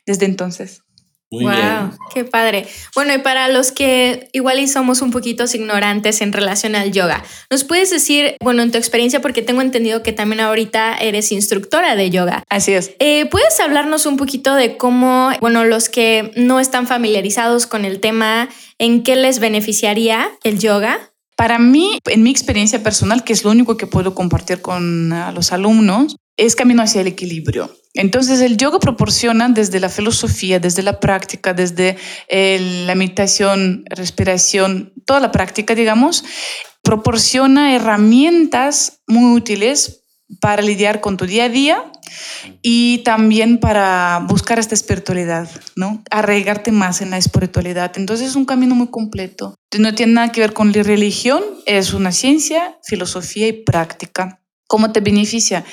[0.07, 0.83] desde entonces.
[1.33, 2.66] Muy wow, qué padre.
[2.96, 7.22] Bueno, y para los que igual y somos un poquito ignorantes en relación al yoga,
[7.48, 11.94] ¿nos puedes decir, bueno, en tu experiencia, porque tengo entendido que también ahorita eres instructora
[11.94, 12.42] de yoga?
[12.48, 12.96] Así es.
[12.98, 18.00] Eh, ¿Puedes hablarnos un poquito de cómo, bueno, los que no están familiarizados con el
[18.00, 18.48] tema,
[18.79, 21.10] en qué les beneficiaría el yoga?
[21.40, 25.53] Para mí, en mi experiencia personal, que es lo único que puedo compartir con los
[25.53, 27.74] alumnos, es camino hacia el equilibrio.
[27.94, 31.96] Entonces, el yoga proporciona desde la filosofía, desde la práctica, desde
[32.29, 36.24] la meditación, respiración, toda la práctica, digamos,
[36.83, 40.00] proporciona herramientas muy útiles
[40.38, 41.85] para lidiar con tu día a día
[42.62, 46.03] y también para buscar esta espiritualidad, ¿no?
[46.11, 47.93] Arraigarte más en la espiritualidad.
[47.97, 49.55] Entonces es un camino muy completo.
[49.79, 54.40] No tiene nada que ver con la religión, es una ciencia, filosofía y práctica.
[54.66, 55.64] ¿Cómo te beneficia?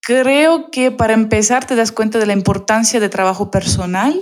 [0.00, 4.18] Creo que para empezar te das cuenta de la importancia de trabajo personal,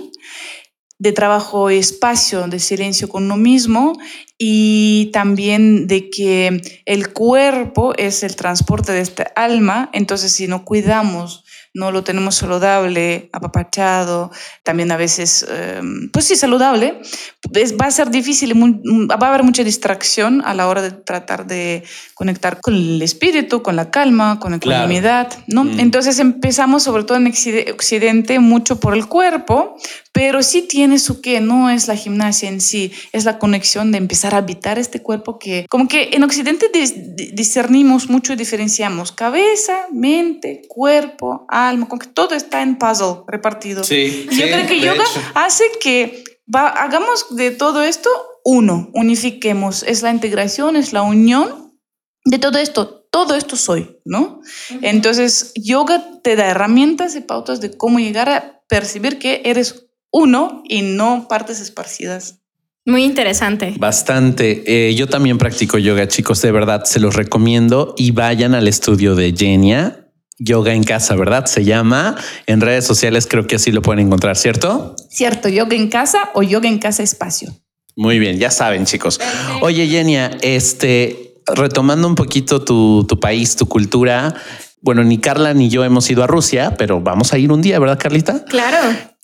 [0.99, 3.93] de trabajo espacio, de silencio con uno mismo
[4.37, 10.65] y también de que el cuerpo es el transporte de esta alma, entonces si no
[10.65, 14.31] cuidamos no lo tenemos saludable, apapachado,
[14.63, 17.01] también a veces, em, pues sí, saludable,
[17.79, 21.83] va a ser difícil, va a haber mucha distracción a la hora de tratar de
[22.13, 25.63] conectar con el espíritu, con la calma, con la ecuanimidad, ¿no?
[25.63, 25.79] Mm.
[25.79, 29.75] Entonces empezamos, sobre todo en Occidente, mucho por el cuerpo,
[30.11, 33.99] pero sí tiene su qué, no es la gimnasia en sí, es la conexión de
[33.99, 36.71] empezar a habitar este cuerpo que, como que en Occidente
[37.33, 43.83] discernimos mucho y diferenciamos cabeza, mente, cuerpo, alma, como que todo está en puzzle repartido.
[43.83, 48.09] Sí, yo creo que yoga hace que hagamos de todo esto
[48.49, 51.77] uno, unifiquemos, es la integración, es la unión
[52.23, 53.05] de todo esto.
[53.11, 54.41] Todo esto soy, ¿no?
[54.81, 60.61] Entonces, yoga te da herramientas y pautas de cómo llegar a percibir que eres uno
[60.65, 62.39] y no partes esparcidas.
[62.85, 63.75] Muy interesante.
[63.77, 64.63] Bastante.
[64.65, 66.41] Eh, yo también practico yoga, chicos.
[66.41, 70.06] De verdad, se los recomiendo y vayan al estudio de Genia
[70.39, 71.45] Yoga en casa, ¿verdad?
[71.45, 72.15] Se llama.
[72.45, 74.95] En redes sociales creo que así lo pueden encontrar, ¿cierto?
[75.09, 77.53] Cierto, yoga en casa o yoga en casa espacio.
[77.95, 79.19] Muy bien, ya saben, chicos.
[79.61, 84.35] Oye, Yenia, este, retomando un poquito tu, tu país, tu cultura.
[84.81, 87.79] Bueno, ni Carla ni yo hemos ido a Rusia, pero vamos a ir un día,
[87.79, 88.45] ¿verdad, Carlita?
[88.45, 88.77] Claro.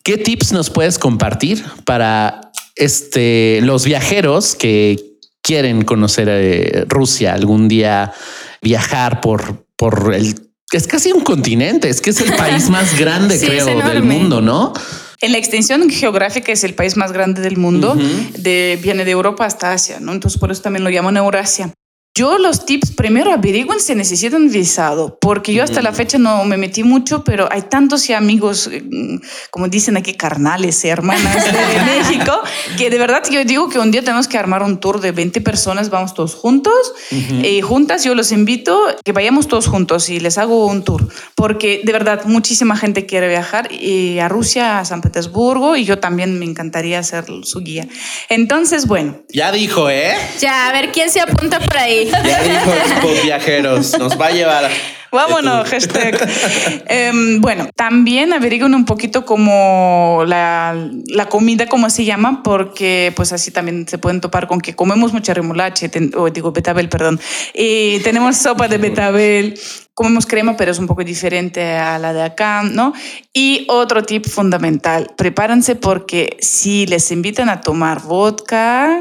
[0.04, 7.67] ¿Qué tips nos puedes compartir para este, los viajeros que quieren conocer eh, Rusia algún
[7.67, 8.13] día,
[8.62, 10.42] viajar por, por el
[10.77, 14.73] es casi un continente, es que es el país más grande, creo, del mundo, ¿no?
[15.21, 17.95] En la extensión geográfica es el país más grande del mundo,
[18.38, 20.12] de, viene de Europa hasta Asia, ¿no?
[20.12, 21.71] Entonces por eso también lo llaman Eurasia.
[22.15, 26.58] Yo los tips, primero averigüen si necesitan visado, porque yo hasta la fecha no me
[26.58, 29.15] metí mucho, pero hay tantos amigos, mm,
[29.49, 31.52] como dicen aquí, carnales y hermanas de
[31.86, 32.39] México,
[32.78, 35.41] que de verdad yo digo que un día tenemos que armar un tour de 20
[35.41, 36.73] personas, vamos todos juntos
[37.10, 38.04] y juntas.
[38.04, 42.26] Yo los invito que vayamos todos juntos y les hago un tour, porque de verdad
[42.26, 47.02] muchísima gente quiere viajar y a Rusia, a San Petersburgo, y yo también me encantaría
[47.02, 47.88] ser su guía.
[48.30, 49.17] Entonces, bueno.
[49.30, 50.13] Ya dijo, ¿eh?
[50.39, 52.02] Ya, a ver quién se apunta por ahí.
[52.05, 54.69] Ya dijo Viajeros, nos va a llevar.
[55.13, 56.17] Vámonos, hashtag.
[56.87, 60.75] Em, bueno, también averigüen un poquito como la,
[61.07, 65.13] la, comida, cómo se llama, porque pues así también se pueden topar con que comemos
[65.13, 67.19] mucha remolacha, o digo betabel, perdón,
[67.53, 69.59] y tenemos sopa de betabel,
[69.93, 72.93] comemos crema, pero es un poco diferente a la de acá, ¿no?
[73.31, 78.97] Y otro tip fundamental, prepárense porque si les invitan a tomar vodka...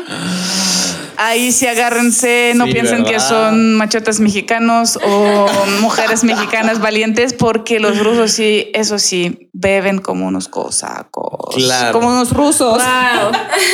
[1.16, 5.46] Ahí sí agárrense, no piensen que son machotas mexicanos o
[5.80, 11.54] mujeres mexicanas valientes, porque los rusos sí, eso sí, beben como unos cosacos.
[11.92, 12.82] Como unos rusos.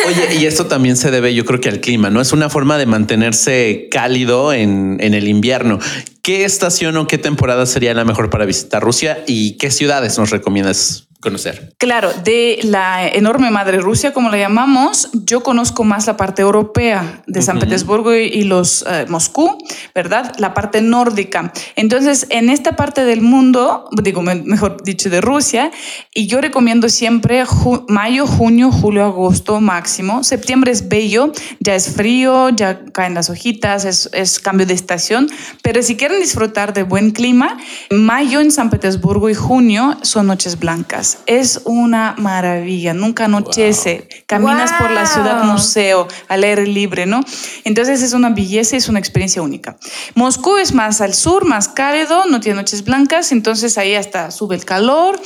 [0.06, 2.20] Oye, y esto también se debe, yo creo que al clima, ¿no?
[2.20, 5.78] Es una forma de mantenerse cálido en, en el invierno.
[6.22, 10.30] ¿Qué estación o qué temporada sería la mejor para visitar Rusia y qué ciudades nos
[10.30, 11.74] recomiendas conocer?
[11.78, 17.22] Claro, de la enorme madre Rusia, como la llamamos, yo conozco más la parte europea
[17.26, 19.58] de San Petersburgo y, los eh, Moscú,
[19.94, 20.34] ¿verdad?
[20.38, 21.52] La parte nórdica.
[21.76, 25.70] Entonces, en esta parte del mundo, digo, mejor dicho, de Rusia,
[26.14, 27.44] y yo recomiendo siempre
[27.88, 30.22] mayo, junio, julio, agosto máximo.
[30.22, 35.28] Septiembre es bello, ya es frío, ya caen las hojitas, es, es cambio de estación,
[35.62, 37.58] pero si quieren disfrutar de buen clima,
[37.90, 44.08] mayo en San Petersburgo y junio son noches blancas es una maravilla, nunca anochece.
[44.26, 47.24] Caminas por la ciudad museo al aire libre, ¿no?
[47.64, 49.78] Entonces es una belleza y es una experiencia única.
[50.14, 54.54] Moscú es más al sur, más cálido, no tiene noches blancas, entonces ahí hasta sube
[54.54, 55.20] el calor,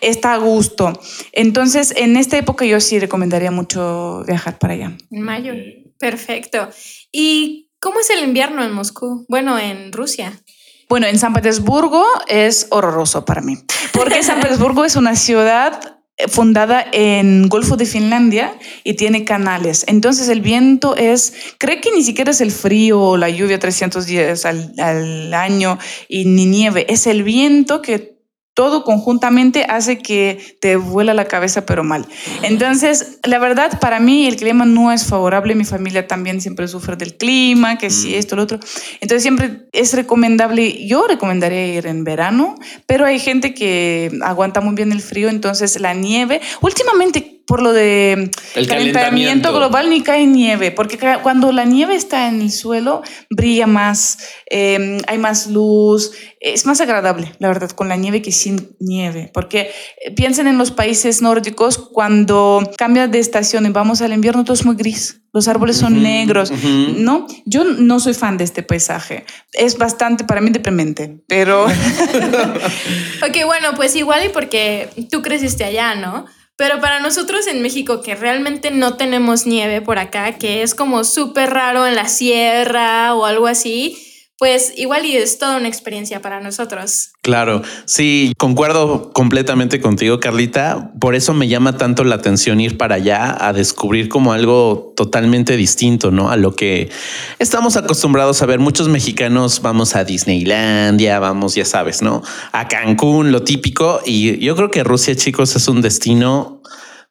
[0.00, 0.98] está a gusto.
[1.32, 4.96] Entonces en esta época yo sí recomendaría mucho viajar para allá.
[5.10, 5.52] En mayo,
[5.98, 6.68] perfecto.
[7.12, 9.24] ¿Y cómo es el invierno en Moscú?
[9.28, 10.40] Bueno, en Rusia.
[10.88, 13.58] Bueno, en San Petersburgo es horroroso para mí,
[13.92, 19.84] porque San Petersburgo es una ciudad eh, fundada en Golfo de Finlandia y tiene canales.
[19.88, 24.06] Entonces el viento es, cree que ni siquiera es el frío o la lluvia 300
[24.06, 28.15] días al, al año y ni nieve, es el viento que
[28.56, 32.06] todo conjuntamente hace que te vuela la cabeza, pero mal.
[32.42, 35.54] Entonces, la verdad, para mí el clima no es favorable.
[35.54, 38.58] Mi familia también siempre sufre del clima, que si esto, lo otro.
[39.02, 42.54] Entonces, siempre es recomendable, yo recomendaría ir en verano,
[42.86, 46.40] pero hay gente que aguanta muy bien el frío, entonces la nieve.
[46.62, 52.28] Últimamente por lo de el calentamiento, global ni cae nieve, porque cuando la nieve está
[52.28, 57.88] en el suelo brilla más, em, hay más luz, es más agradable, la verdad, con
[57.88, 59.70] la nieve que sin nieve, porque
[60.04, 64.54] eh, piensen en los países nórdicos, cuando cambia de estación y vamos al invierno, todo
[64.54, 66.50] es muy gris, los árboles son negros,
[66.96, 67.26] ¿no?
[67.44, 71.66] Yo no soy fan de este paisaje, es bastante para mí deprimente, pero...
[73.26, 76.26] ok, bueno, pues igual y porque tú creciste allá, ¿no?
[76.56, 81.04] Pero para nosotros en México, que realmente no tenemos nieve por acá, que es como
[81.04, 86.20] súper raro en la sierra o algo así, pues igual y es toda una experiencia
[86.20, 87.12] para nosotros.
[87.22, 90.92] Claro, sí, concuerdo completamente contigo, Carlita.
[91.00, 95.56] Por eso me llama tanto la atención ir para allá a descubrir como algo totalmente
[95.56, 96.30] distinto, ¿no?
[96.30, 96.90] A lo que
[97.38, 98.58] estamos acostumbrados a ver.
[98.58, 102.22] Muchos mexicanos vamos a Disneylandia, vamos, ya sabes, ¿no?
[102.52, 104.00] A Cancún, lo típico.
[104.04, 106.60] Y yo creo que Rusia, chicos, es un destino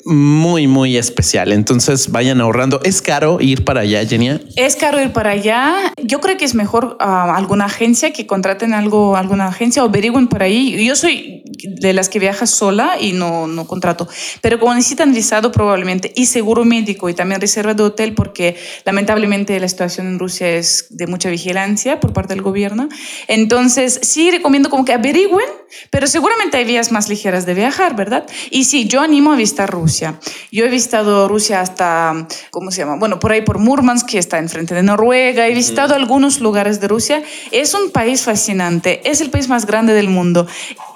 [0.06, 1.52] muy, muy especial.
[1.52, 2.80] Entonces vayan ahorrando.
[2.84, 4.40] ¿Es caro ir para allá, Genia?
[4.56, 5.74] Es caro ir para allá.
[6.02, 10.28] Yo creo que es mejor ah, alguna agencia que contraten algo, alguna agencia o averigüen
[10.28, 10.86] por ahí.
[10.86, 14.08] Yo soy de las que viaja sola y no, no contrato.
[14.42, 19.60] Pero como necesitan visado probablemente y seguro médico y también reserva de hotel porque lamentablemente
[19.60, 22.90] la situación en Rusia es de mucha vigilancia por parte del gobierno.
[23.28, 25.48] Entonces sí recomiendo como que averigüen,
[25.90, 28.26] pero seguramente hay vías más ligeras de viajar, ¿verdad?
[28.50, 30.20] Y sí, yo animo a visitar Rusia.
[30.52, 32.98] Yo he visitado Rusia hasta, ¿cómo se llama?
[32.98, 35.48] Bueno, por ahí por Murmansk, que está enfrente de Noruega.
[35.48, 37.24] He visitado algunos lugares de Rusia.
[37.52, 39.02] Es un país fascinante.
[39.10, 40.48] Es el país más grande del mundo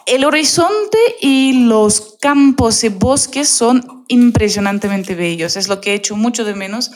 [0.10, 6.16] el horizonte y los campos y bosques son impresionantemente bellos, es lo que he hecho
[6.16, 6.92] mucho de menos.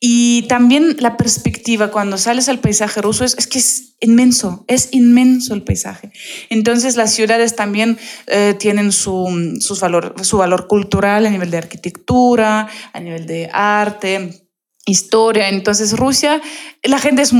[0.00, 5.52] Y también la perspectiva cuando sales al paisaje ruso es, que es inmenso, es inmenso
[5.52, 6.10] el paisaje.
[6.48, 11.58] Entonces las ciudades también eh, tienen su, su, valor, su valor cultural a nivel de
[11.58, 14.47] arquitectura, a nivel de arte
[14.88, 15.48] historia.
[15.48, 16.40] Entonces Rusia,
[16.82, 17.32] la gente es,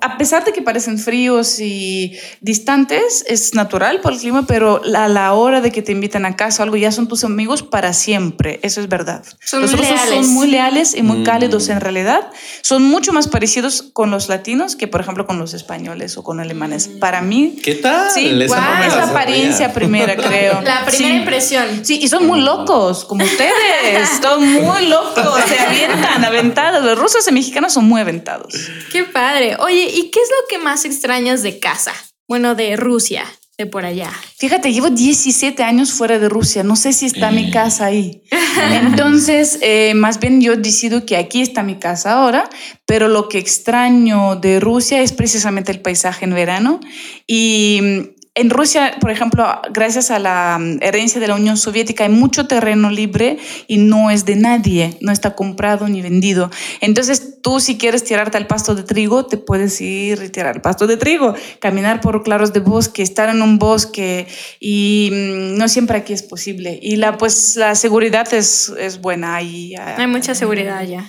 [0.00, 5.08] a pesar de que parecen fríos y distantes, es natural por el clima, pero a
[5.08, 7.92] la hora de que te invitan a casa o algo, ya son tus amigos para
[7.92, 8.60] siempre.
[8.62, 9.24] Eso es verdad.
[9.52, 11.24] los rusos son muy leales y muy mm.
[11.24, 12.30] cálidos en realidad.
[12.62, 16.40] Son mucho más parecidos con los latinos que, por ejemplo, con los españoles o con
[16.40, 16.88] alemanes.
[16.88, 17.56] Para mí...
[17.62, 18.10] ¿Qué tal?
[18.10, 20.60] Sí, es la apariencia primera, creo.
[20.62, 21.84] La primera impresión.
[21.84, 24.08] Sí, y son muy locos, como ustedes.
[24.22, 28.54] son muy locos, se avientan, aventan los rusos y mexicanos son muy aventados.
[28.92, 29.56] Qué padre.
[29.58, 31.92] Oye, ¿y qué es lo que más extrañas de casa?
[32.28, 33.24] Bueno, de Rusia,
[33.58, 34.10] de por allá.
[34.38, 36.62] Fíjate, llevo 17 años fuera de Rusia.
[36.62, 38.22] No sé si está mi casa ahí.
[38.72, 42.48] Entonces, eh, más bien yo decido que aquí está mi casa ahora,
[42.86, 46.80] pero lo que extraño de Rusia es precisamente el paisaje en verano
[47.26, 52.10] y en Rusia, por ejemplo, gracias a la mm, herencia de la Unión Soviética, hay
[52.10, 56.50] mucho terreno libre y no es de nadie, no está comprado ni vendido.
[56.80, 60.62] Entonces, tú si quieres tirarte al pasto de trigo, te puedes ir y tirar el
[60.62, 64.28] pasto de trigo, caminar por claros de bosque, estar en un bosque
[64.60, 66.78] y mm, no siempre aquí es posible.
[66.80, 69.36] Y la, pues, la seguridad es, es buena.
[69.36, 71.08] Hay, hay mucha seguridad allá.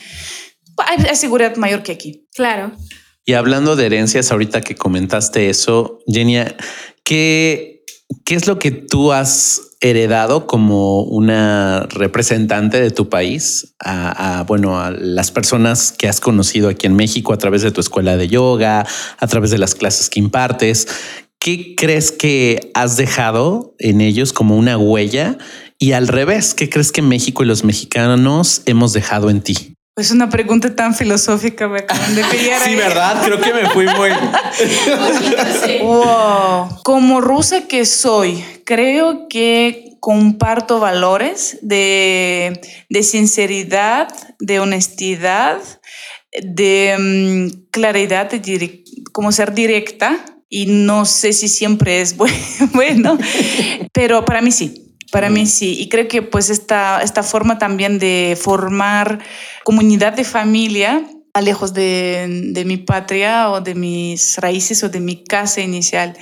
[0.78, 2.26] Hay, hay seguridad mayor que aquí.
[2.34, 2.72] Claro.
[3.24, 6.56] Y hablando de herencias, ahorita que comentaste eso, Genia,
[7.04, 7.84] ¿qué,
[8.26, 14.80] qué es lo que tú has heredado como una representante de tu país a, bueno,
[14.80, 18.28] a las personas que has conocido aquí en México a través de tu escuela de
[18.28, 18.86] yoga,
[19.18, 20.88] a través de las clases que impartes?
[21.40, 25.40] ¿Qué crees que has dejado en ellos como una huella?
[25.80, 29.74] Y al revés, ¿qué crees que México y los mexicanos hemos dejado en ti?
[29.98, 32.62] Es una pregunta tan filosófica, me acaban de pillar.
[32.66, 33.22] sí, ¿verdad?
[33.26, 34.10] Creo que me fui muy...
[35.82, 36.80] wow.
[36.84, 44.08] Como rusa que soy, creo que comparto valores de, de sinceridad,
[44.40, 45.60] de honestidad,
[46.42, 50.26] de mm, claridad, de como ser directa.
[50.48, 52.16] Y no sé si siempre es
[52.74, 53.18] bueno,
[53.94, 54.91] pero para mí sí.
[55.12, 59.20] Para mí sí, y creo que pues esta, esta forma también de formar
[59.66, 61.06] comunidad de familia
[61.40, 66.18] lejos de, de, mi patria o de mis raíces o de mi casa inicial.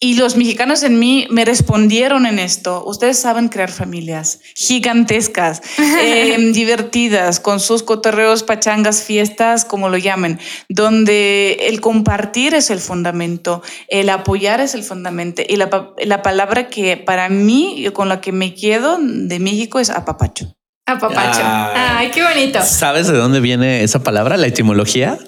[0.00, 2.82] Y los mexicanos en mí me respondieron en esto.
[2.86, 10.38] Ustedes saben crear familias gigantescas, eh, divertidas, con sus cotorreos, pachangas, fiestas, como lo llamen,
[10.70, 15.42] donde el compartir es el fundamento, el apoyar es el fundamento.
[15.46, 19.90] Y la, la palabra que para mí, con la que me quedo de México es
[19.90, 20.55] apapacho.
[20.86, 21.40] Apapacho.
[21.42, 22.60] Ay, qué bonito.
[22.62, 25.18] ¿Sabes de dónde viene esa palabra, la etimología?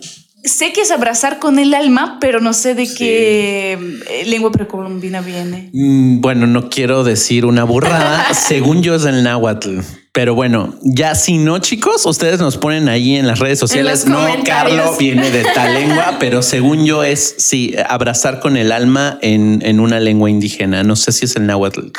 [0.44, 3.72] Sé que es abrazar con el alma, pero no sé de qué
[4.08, 5.70] eh, lengua precolombina viene.
[5.72, 8.32] Mm, bueno, no quiero decir una burrada.
[8.34, 9.80] Según yo es el náhuatl.
[10.18, 14.04] Pero bueno, ya si no, chicos, ustedes nos ponen ahí en las redes sociales.
[14.04, 19.20] No, Carlos viene de tal lengua, pero según yo es sí, abrazar con el alma
[19.22, 20.82] en, en, una lengua indígena.
[20.82, 21.92] No sé si es el náhuatl.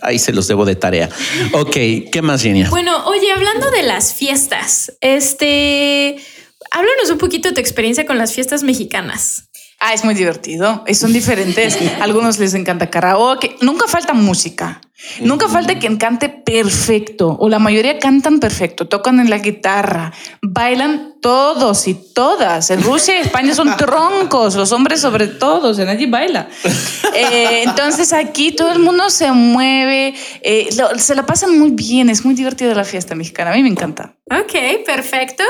[0.00, 1.10] Ahí se los debo de tarea.
[1.52, 1.76] Ok,
[2.10, 2.70] ¿qué más, Genia?
[2.70, 6.16] Bueno, oye, hablando de las fiestas, este
[6.70, 9.50] háblanos un poquito de tu experiencia con las fiestas mexicanas.
[9.78, 10.84] Ah, es muy divertido.
[10.94, 11.78] Son diferentes.
[12.00, 13.56] Algunos les encanta karaoke.
[13.60, 14.80] Nunca falta música.
[15.20, 21.16] Nunca falta quien cante perfecto o la mayoría cantan perfecto, tocan en la guitarra, bailan
[21.20, 22.70] todos y todas.
[22.70, 26.48] En Rusia y España son troncos, los hombres sobre todo, o nadie baila.
[27.14, 32.24] Eh, entonces aquí todo el mundo se mueve, eh, se la pasan muy bien, es
[32.24, 34.16] muy divertida la fiesta mexicana, a mí me encanta.
[34.30, 35.44] Ok, perfecto.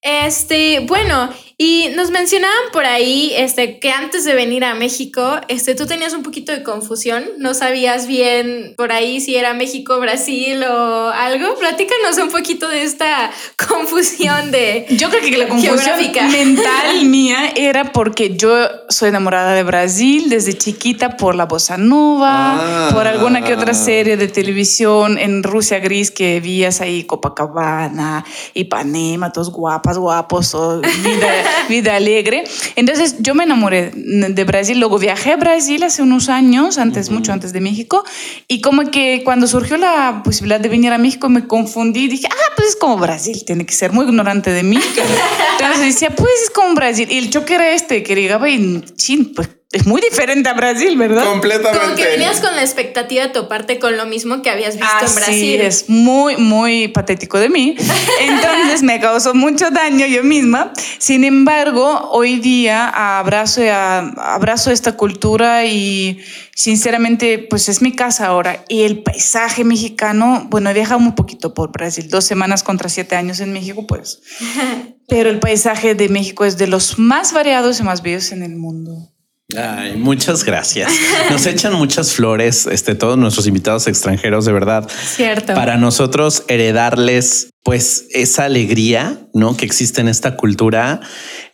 [0.00, 1.30] Este, bueno,
[1.60, 6.12] y nos mencionaban por ahí este, que antes de venir a México, este, tú tenías
[6.12, 11.56] un poquito de confusión, no sabías bien por ahí si era México, Brasil o algo.
[11.58, 13.32] Platícanos un poquito de esta
[13.68, 14.86] confusión de.
[14.90, 15.98] Yo creo que la confusión
[16.30, 18.54] mental mía era porque yo
[18.88, 24.16] soy enamorada de Brasil desde chiquita por la bossa nova, por alguna que otra serie
[24.16, 30.54] de televisión en Rusia gris que vías ahí Copacabana, Ipanema, todos guapas, guapos,
[31.02, 32.44] vida vida alegre.
[32.76, 37.32] Entonces yo me enamoré de Brasil, luego viajé a Brasil hace unos años, antes, mucho
[37.32, 38.04] antes de México,
[38.46, 42.52] y como que cuando surgió la posibilidad de venir a México me confundí, dije, ah,
[42.56, 44.78] pues es como Brasil, tiene que ser muy ignorante de mí.
[45.58, 47.08] Entonces decía, pues es como Brasil.
[47.10, 50.96] Y el choque era este, que llegaba y, chin, pues es muy diferente a Brasil,
[50.96, 51.24] ¿verdad?
[51.24, 51.78] Completamente.
[51.84, 55.14] Como que venías con la expectativa de toparte con lo mismo que habías visto en
[55.14, 55.60] Brasil.
[55.60, 57.76] es muy, muy patético de mí.
[58.20, 60.72] Entonces me causó mucho daño yo misma.
[60.96, 66.18] Sin embargo, hoy día abrazo, abrazo esta cultura y
[66.54, 68.64] sinceramente, pues es mi casa ahora.
[68.68, 73.16] Y el paisaje mexicano, bueno, he viajado un poquito por Brasil, dos semanas contra siete
[73.16, 74.22] años en México, pues.
[75.08, 78.56] Pero el paisaje de México es de los más variados y más bellos en el
[78.56, 79.10] mundo.
[79.56, 80.92] Ay, muchas gracias.
[81.30, 84.86] Nos echan muchas flores, este, todos nuestros invitados extranjeros, de verdad.
[84.90, 85.54] Cierto.
[85.54, 89.56] Para nosotros heredarles, pues, esa alegría, ¿no?
[89.56, 91.00] Que existe en esta cultura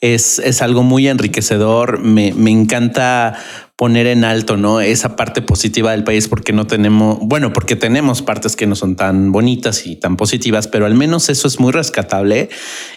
[0.00, 2.00] es, es algo muy enriquecedor.
[2.00, 3.38] Me, me encanta
[3.76, 4.80] poner en alto, ¿no?
[4.80, 8.96] Esa parte positiva del país porque no tenemos, bueno, porque tenemos partes que no son
[8.96, 12.48] tan bonitas y tan positivas, pero al menos eso es muy rescatable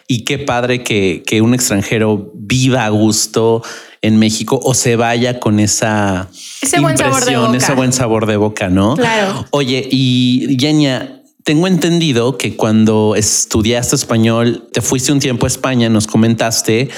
[0.07, 3.63] y qué padre que, que un extranjero viva a gusto
[4.07, 6.29] en México o se vaya con esa
[6.61, 7.57] ese buen sabor de boca.
[7.57, 8.95] ese buen sabor de boca, ¿no?
[8.95, 9.45] Claro.
[9.51, 15.87] Oye, y Yenia, tengo entendido que cuando estudiaste español, te fuiste un tiempo a España,
[15.87, 16.89] nos comentaste.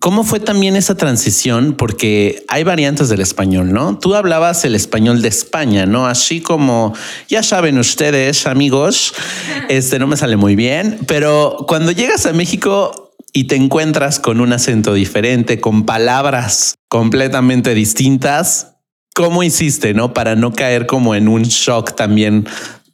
[0.00, 1.72] ¿Cómo fue también esa transición?
[1.72, 3.98] Porque hay variantes del español, ¿no?
[3.98, 6.06] Tú hablabas el español de España, ¿no?
[6.06, 6.92] Así como,
[7.30, 9.14] ya saben ustedes, amigos,
[9.70, 14.40] este no me sale muy bien, pero cuando llegas a México, y te encuentras con
[14.40, 18.76] un acento diferente, con palabras completamente distintas,
[19.14, 20.14] ¿cómo hiciste, no?
[20.14, 22.46] Para no caer como en un shock también.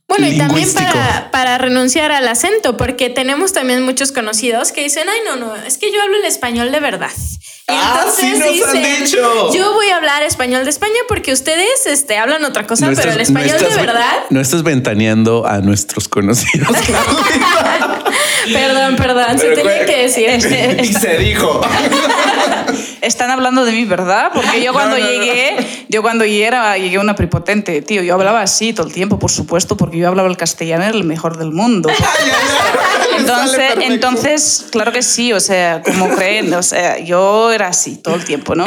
[0.06, 5.08] Bueno, y también para, para, renunciar al acento, porque tenemos también muchos conocidos que dicen,
[5.08, 7.10] ay, no, no, es que yo hablo el español de verdad.
[7.66, 9.54] Y ah, entonces sí nos han dicho.
[9.54, 13.20] Yo voy a hablar español de España porque ustedes este, hablan otra cosa, pero el
[13.22, 14.24] español de verdad.
[14.28, 16.68] No estás ventaneando a nuestros conocidos.
[18.52, 20.28] perdón, perdón, se tenía que decir.
[20.82, 21.62] y se dijo.
[23.00, 24.30] Están hablando de mí, ¿verdad?
[24.34, 28.02] Porque yo cuando llegué, yo cuando llegué era, llegué una prepotente, tío.
[28.02, 31.38] Yo hablaba así todo el tiempo, por supuesto, porque yo hablaba el castellano, el mejor
[31.38, 31.88] del mundo.
[33.18, 38.16] entonces, entonces, claro que sí, o sea, como creen, o sea, yo era así todo
[38.16, 38.66] el tiempo, ¿no?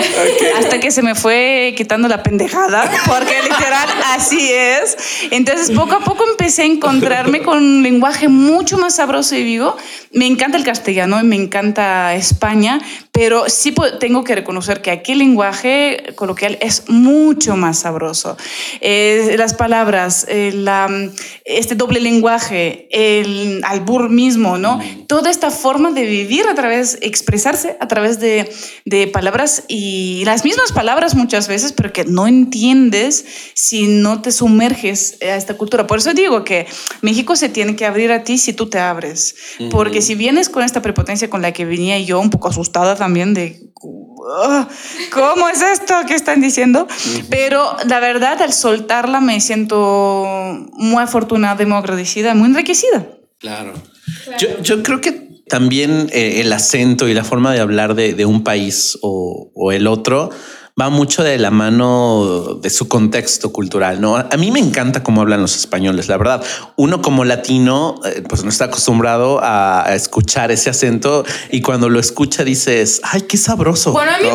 [0.57, 4.95] Hasta que se me fue quitando la pendejada, porque literal así es.
[5.32, 9.75] Entonces, poco a poco empecé a encontrarme con un lenguaje mucho más sabroso y vivo.
[10.13, 12.80] Me encanta el castellano y me encanta España,
[13.18, 18.38] pero sí tengo que reconocer que aquí el lenguaje coloquial es mucho más sabroso.
[18.80, 20.88] Eh, las palabras, la,
[21.43, 24.80] este doble lenguaje, el albur mismo, ¿no?
[25.07, 28.53] Toda esta forma de vivir a través, expresarse a través de,
[28.86, 34.32] de palabras y las mismas palabras muchas veces, pero que no entiendes si no te
[34.32, 35.88] sumerges a esta cultura.
[35.88, 36.68] Por eso digo que
[37.01, 39.34] México se tiene que abrir a ti si tú te abres,
[39.72, 43.07] porque si vienes con esta prepotencia con la que venía yo, un poco asustada también
[43.14, 43.68] de
[45.12, 46.88] ¿cómo es esto que están diciendo?
[47.30, 50.26] Pero la verdad, al soltarla me siento
[50.74, 53.08] muy afortunada y muy agradecida, muy enriquecida.
[53.39, 53.74] Claro.
[54.39, 58.26] Yo, yo, creo que también eh, el acento y la forma de hablar de, de
[58.26, 60.30] un país o, o el otro
[60.80, 64.15] va mucho de la mano de su contexto cultural, ¿no?
[64.15, 66.43] A mí me encanta cómo hablan los españoles, la verdad.
[66.75, 71.99] Uno como latino, eh, pues no está acostumbrado a, escuchar ese acento y cuando lo
[71.99, 73.91] escucha dices, ay, qué sabroso.
[73.91, 74.28] Bueno, a mí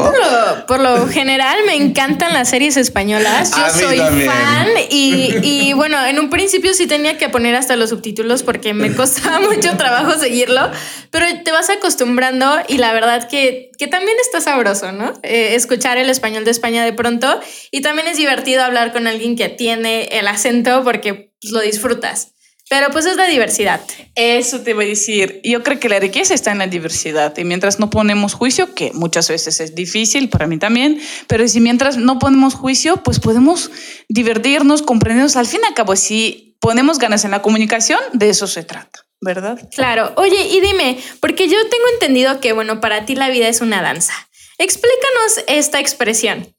[0.66, 3.52] por, lo, general me encantan las series españolas.
[3.54, 7.90] Yo soy fan y, y bueno, en un principio sí tenía que poner hasta los
[7.90, 10.70] subtítulos porque me costaba mucho trabajo seguirlo,
[11.10, 15.12] pero te vas acostumbrando y la verdad que, que también está sabroso, ¿no?
[15.22, 17.40] Eh, escuchar el español de España de pronto.
[17.70, 22.32] Y también es divertido hablar con alguien que tiene el acento porque pues, lo disfrutas.
[22.68, 23.82] Pero pues es la diversidad.
[24.14, 25.42] Eso te voy a decir.
[25.44, 27.36] Yo creo que la riqueza está en la diversidad.
[27.36, 31.60] Y mientras no ponemos juicio, que muchas veces es difícil, para mí también, pero si
[31.60, 33.70] mientras no ponemos juicio, pues podemos
[34.08, 35.36] divertirnos, comprendernos.
[35.36, 39.00] Al fin y al cabo, si ponemos ganas en la comunicación, de eso se trata.
[39.20, 39.68] ¿Verdad?
[39.76, 40.14] Claro.
[40.16, 43.82] Oye, y dime, porque yo tengo entendido que, bueno, para ti la vida es una
[43.82, 44.14] danza.
[44.62, 46.54] Explícanos esta expresión.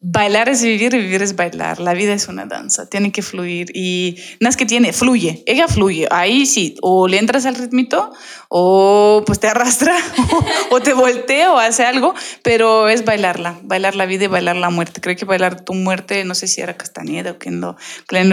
[0.00, 1.80] Bailar es vivir y vivir es bailar.
[1.80, 5.66] La vida es una danza, tiene que fluir y no es que tiene, fluye, ella
[5.66, 6.06] fluye.
[6.12, 8.12] Ahí sí, o le entras al ritmito
[8.48, 9.96] o pues te arrastra
[10.70, 14.70] o, te voltea o hace algo, pero es bailarla, bailar la vida y bailar la
[14.70, 15.00] muerte.
[15.00, 17.76] Creo que bailar tu muerte, no sé si era Castañeda o quien lo,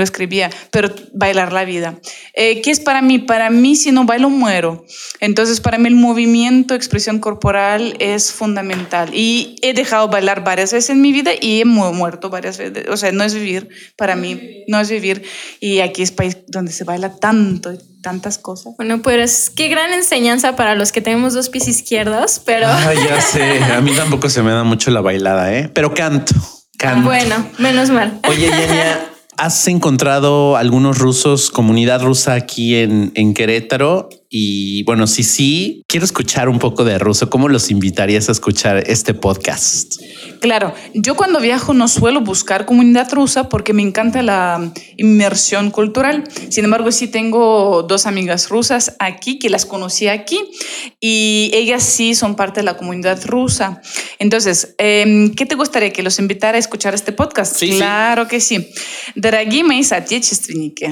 [0.03, 1.95] escribía, pero bailar la vida.
[2.35, 3.17] Eh, ¿Qué es para mí?
[3.17, 4.85] Para mí si no bailo muero.
[5.19, 10.91] Entonces para mí el movimiento, expresión corporal es fundamental y he dejado bailar varias veces
[10.91, 12.85] en mi vida y he muerto varias veces.
[12.89, 15.23] O sea, no es vivir, para mí, no es vivir.
[15.59, 18.73] Y aquí es país donde se baila tanto y tantas cosas.
[18.77, 22.67] Bueno, pues qué gran enseñanza para los que tenemos dos pies izquierdos, pero...
[22.67, 25.69] Ah, ya sé, a mí tampoco se me da mucho la bailada, ¿eh?
[25.73, 26.33] Pero canto,
[26.77, 27.07] canto.
[27.07, 28.19] Bueno, menos mal.
[28.27, 34.09] Oye, Yenia, ¿has encontrado algunos rusos, comunidad rusa aquí en, en Querétaro?
[34.28, 37.28] Y bueno, si sí, quiero escuchar un poco de ruso.
[37.30, 40.00] ¿Cómo los invitarías a escuchar este podcast?
[40.40, 46.24] Claro, yo cuando viajo no suelo buscar comunidad rusa porque me encanta la inmersión cultural.
[46.48, 50.40] Sin embargo, sí tengo dos amigas rusas aquí que las conocí aquí
[51.00, 53.82] y ellas sí son parte de la comunidad rusa.
[54.18, 57.58] Entonces, em, ¿qué te gustaría que los invitara a escuchar este podcast?
[57.58, 58.70] claro que sí.
[59.14, 60.86] Дорогие мои соотечественники,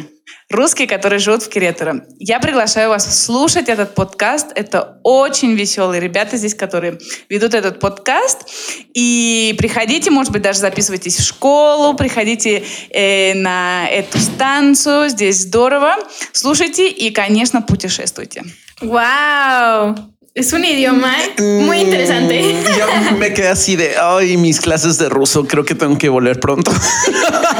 [0.49, 2.05] русские, которые живут в Креаторе.
[2.19, 4.51] Я приглашаю вас слушать этот подкаст.
[4.55, 6.99] Это очень веселые ребята здесь, которые
[7.30, 8.47] ведут этот подкаст.
[8.93, 15.09] И приходите, может быть, даже записывайтесь в школу, приходите э, на эту станцию.
[15.09, 15.95] Здесь здорово.
[16.32, 18.43] Слушайте и, конечно, путешествуйте.
[18.82, 19.93] Вау!
[19.93, 20.12] Wow.
[20.36, 22.42] Es un idioma muy interesante.
[22.78, 26.40] Yo me quedé así de, ay, mis clases de ruso, creo que tengo que volver
[26.40, 26.72] pronto.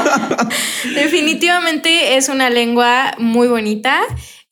[0.96, 4.00] Definitivamente es una lengua muy bonita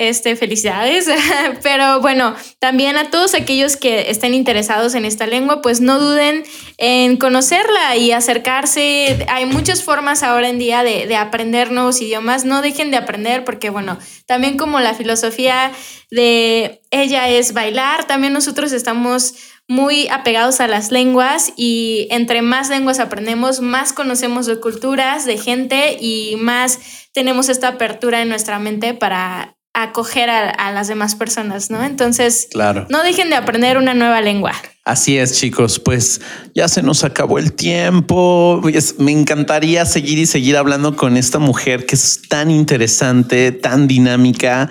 [0.08, 1.08] este, felicidades.
[1.62, 6.44] Pero bueno, también a todos aquellos que estén interesados en esta lengua, pues no duden
[6.78, 9.26] en conocerla y acercarse.
[9.28, 12.44] Hay muchas formas ahora en día de, de aprender nuevos idiomas.
[12.44, 15.72] No dejen de aprender porque, bueno, también como la filosofía
[16.10, 19.34] de ella es bailar, también nosotros estamos
[19.68, 25.38] muy apegados a las lenguas y entre más lenguas aprendemos, más conocemos de culturas, de
[25.38, 26.78] gente y más
[27.12, 31.82] tenemos esta apertura en nuestra mente para acoger a, las demás personas, ¿no?
[31.82, 32.86] Entonces, claro.
[32.90, 34.52] no dejen de aprender una nueva lengua.
[34.84, 36.20] Así es, chicos, pues
[36.54, 38.60] ya se nos acabó el tiempo.
[38.98, 44.70] me encantaría seguir y seguir hablando con esta mujer que es tan interesante, tan dinámica.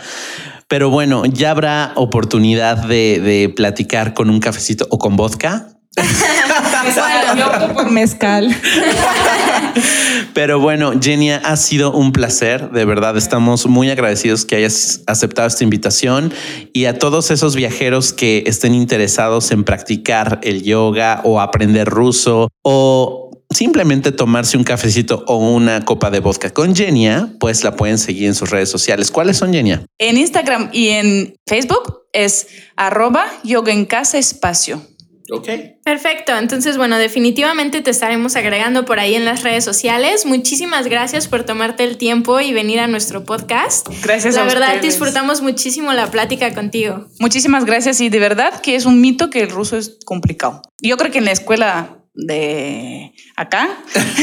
[0.68, 5.72] Pero bueno, ya habrá oportunidad de, de platicar con un cafecito o con vodka
[7.74, 8.48] por mezcal.
[10.34, 12.72] Pero bueno, Genia, ha sido un placer.
[12.72, 16.34] De verdad, estamos muy agradecidos que hayas aceptado esta invitación
[16.74, 22.48] y a todos esos viajeros que estén interesados en practicar el yoga o aprender ruso
[22.64, 27.98] o simplemente tomarse un cafecito o una copa de vodka con Genia, pues la pueden
[27.98, 29.12] seguir en sus redes sociales.
[29.12, 29.86] ¿Cuáles son, Genia?
[30.00, 34.82] En Instagram y en Facebook es arroba yoga en casa espacio.
[35.34, 35.48] Ok.
[35.86, 40.26] Perfecto, entonces bueno, definitivamente te estaremos agregando por ahí en las redes sociales.
[40.26, 43.88] Muchísimas gracias por tomarte el tiempo y venir a nuestro podcast.
[44.04, 44.94] Gracias La a verdad ustedes.
[44.96, 47.08] disfrutamos muchísimo la plática contigo.
[47.20, 50.62] Muchísimas gracias y de verdad que es un mito que el ruso es complicado.
[50.82, 53.70] Yo creo que en la escuela de acá,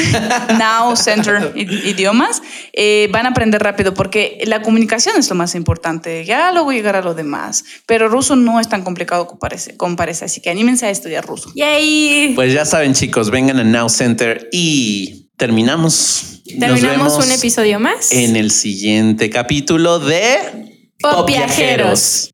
[0.58, 6.24] Now Center Idiomas, eh, van a aprender rápido porque la comunicación es lo más importante.
[6.24, 7.64] Ya luego llegar a lo demás.
[7.86, 11.24] Pero ruso no es tan complicado como parece, como parece así que anímense a estudiar
[11.24, 11.50] ruso.
[11.54, 12.32] Yay.
[12.34, 16.42] Pues ya saben, chicos, vengan a Now Center y terminamos.
[16.58, 18.12] Terminamos un episodio más.
[18.12, 20.36] en el siguiente capítulo de
[21.00, 22.26] Pop Viajeros.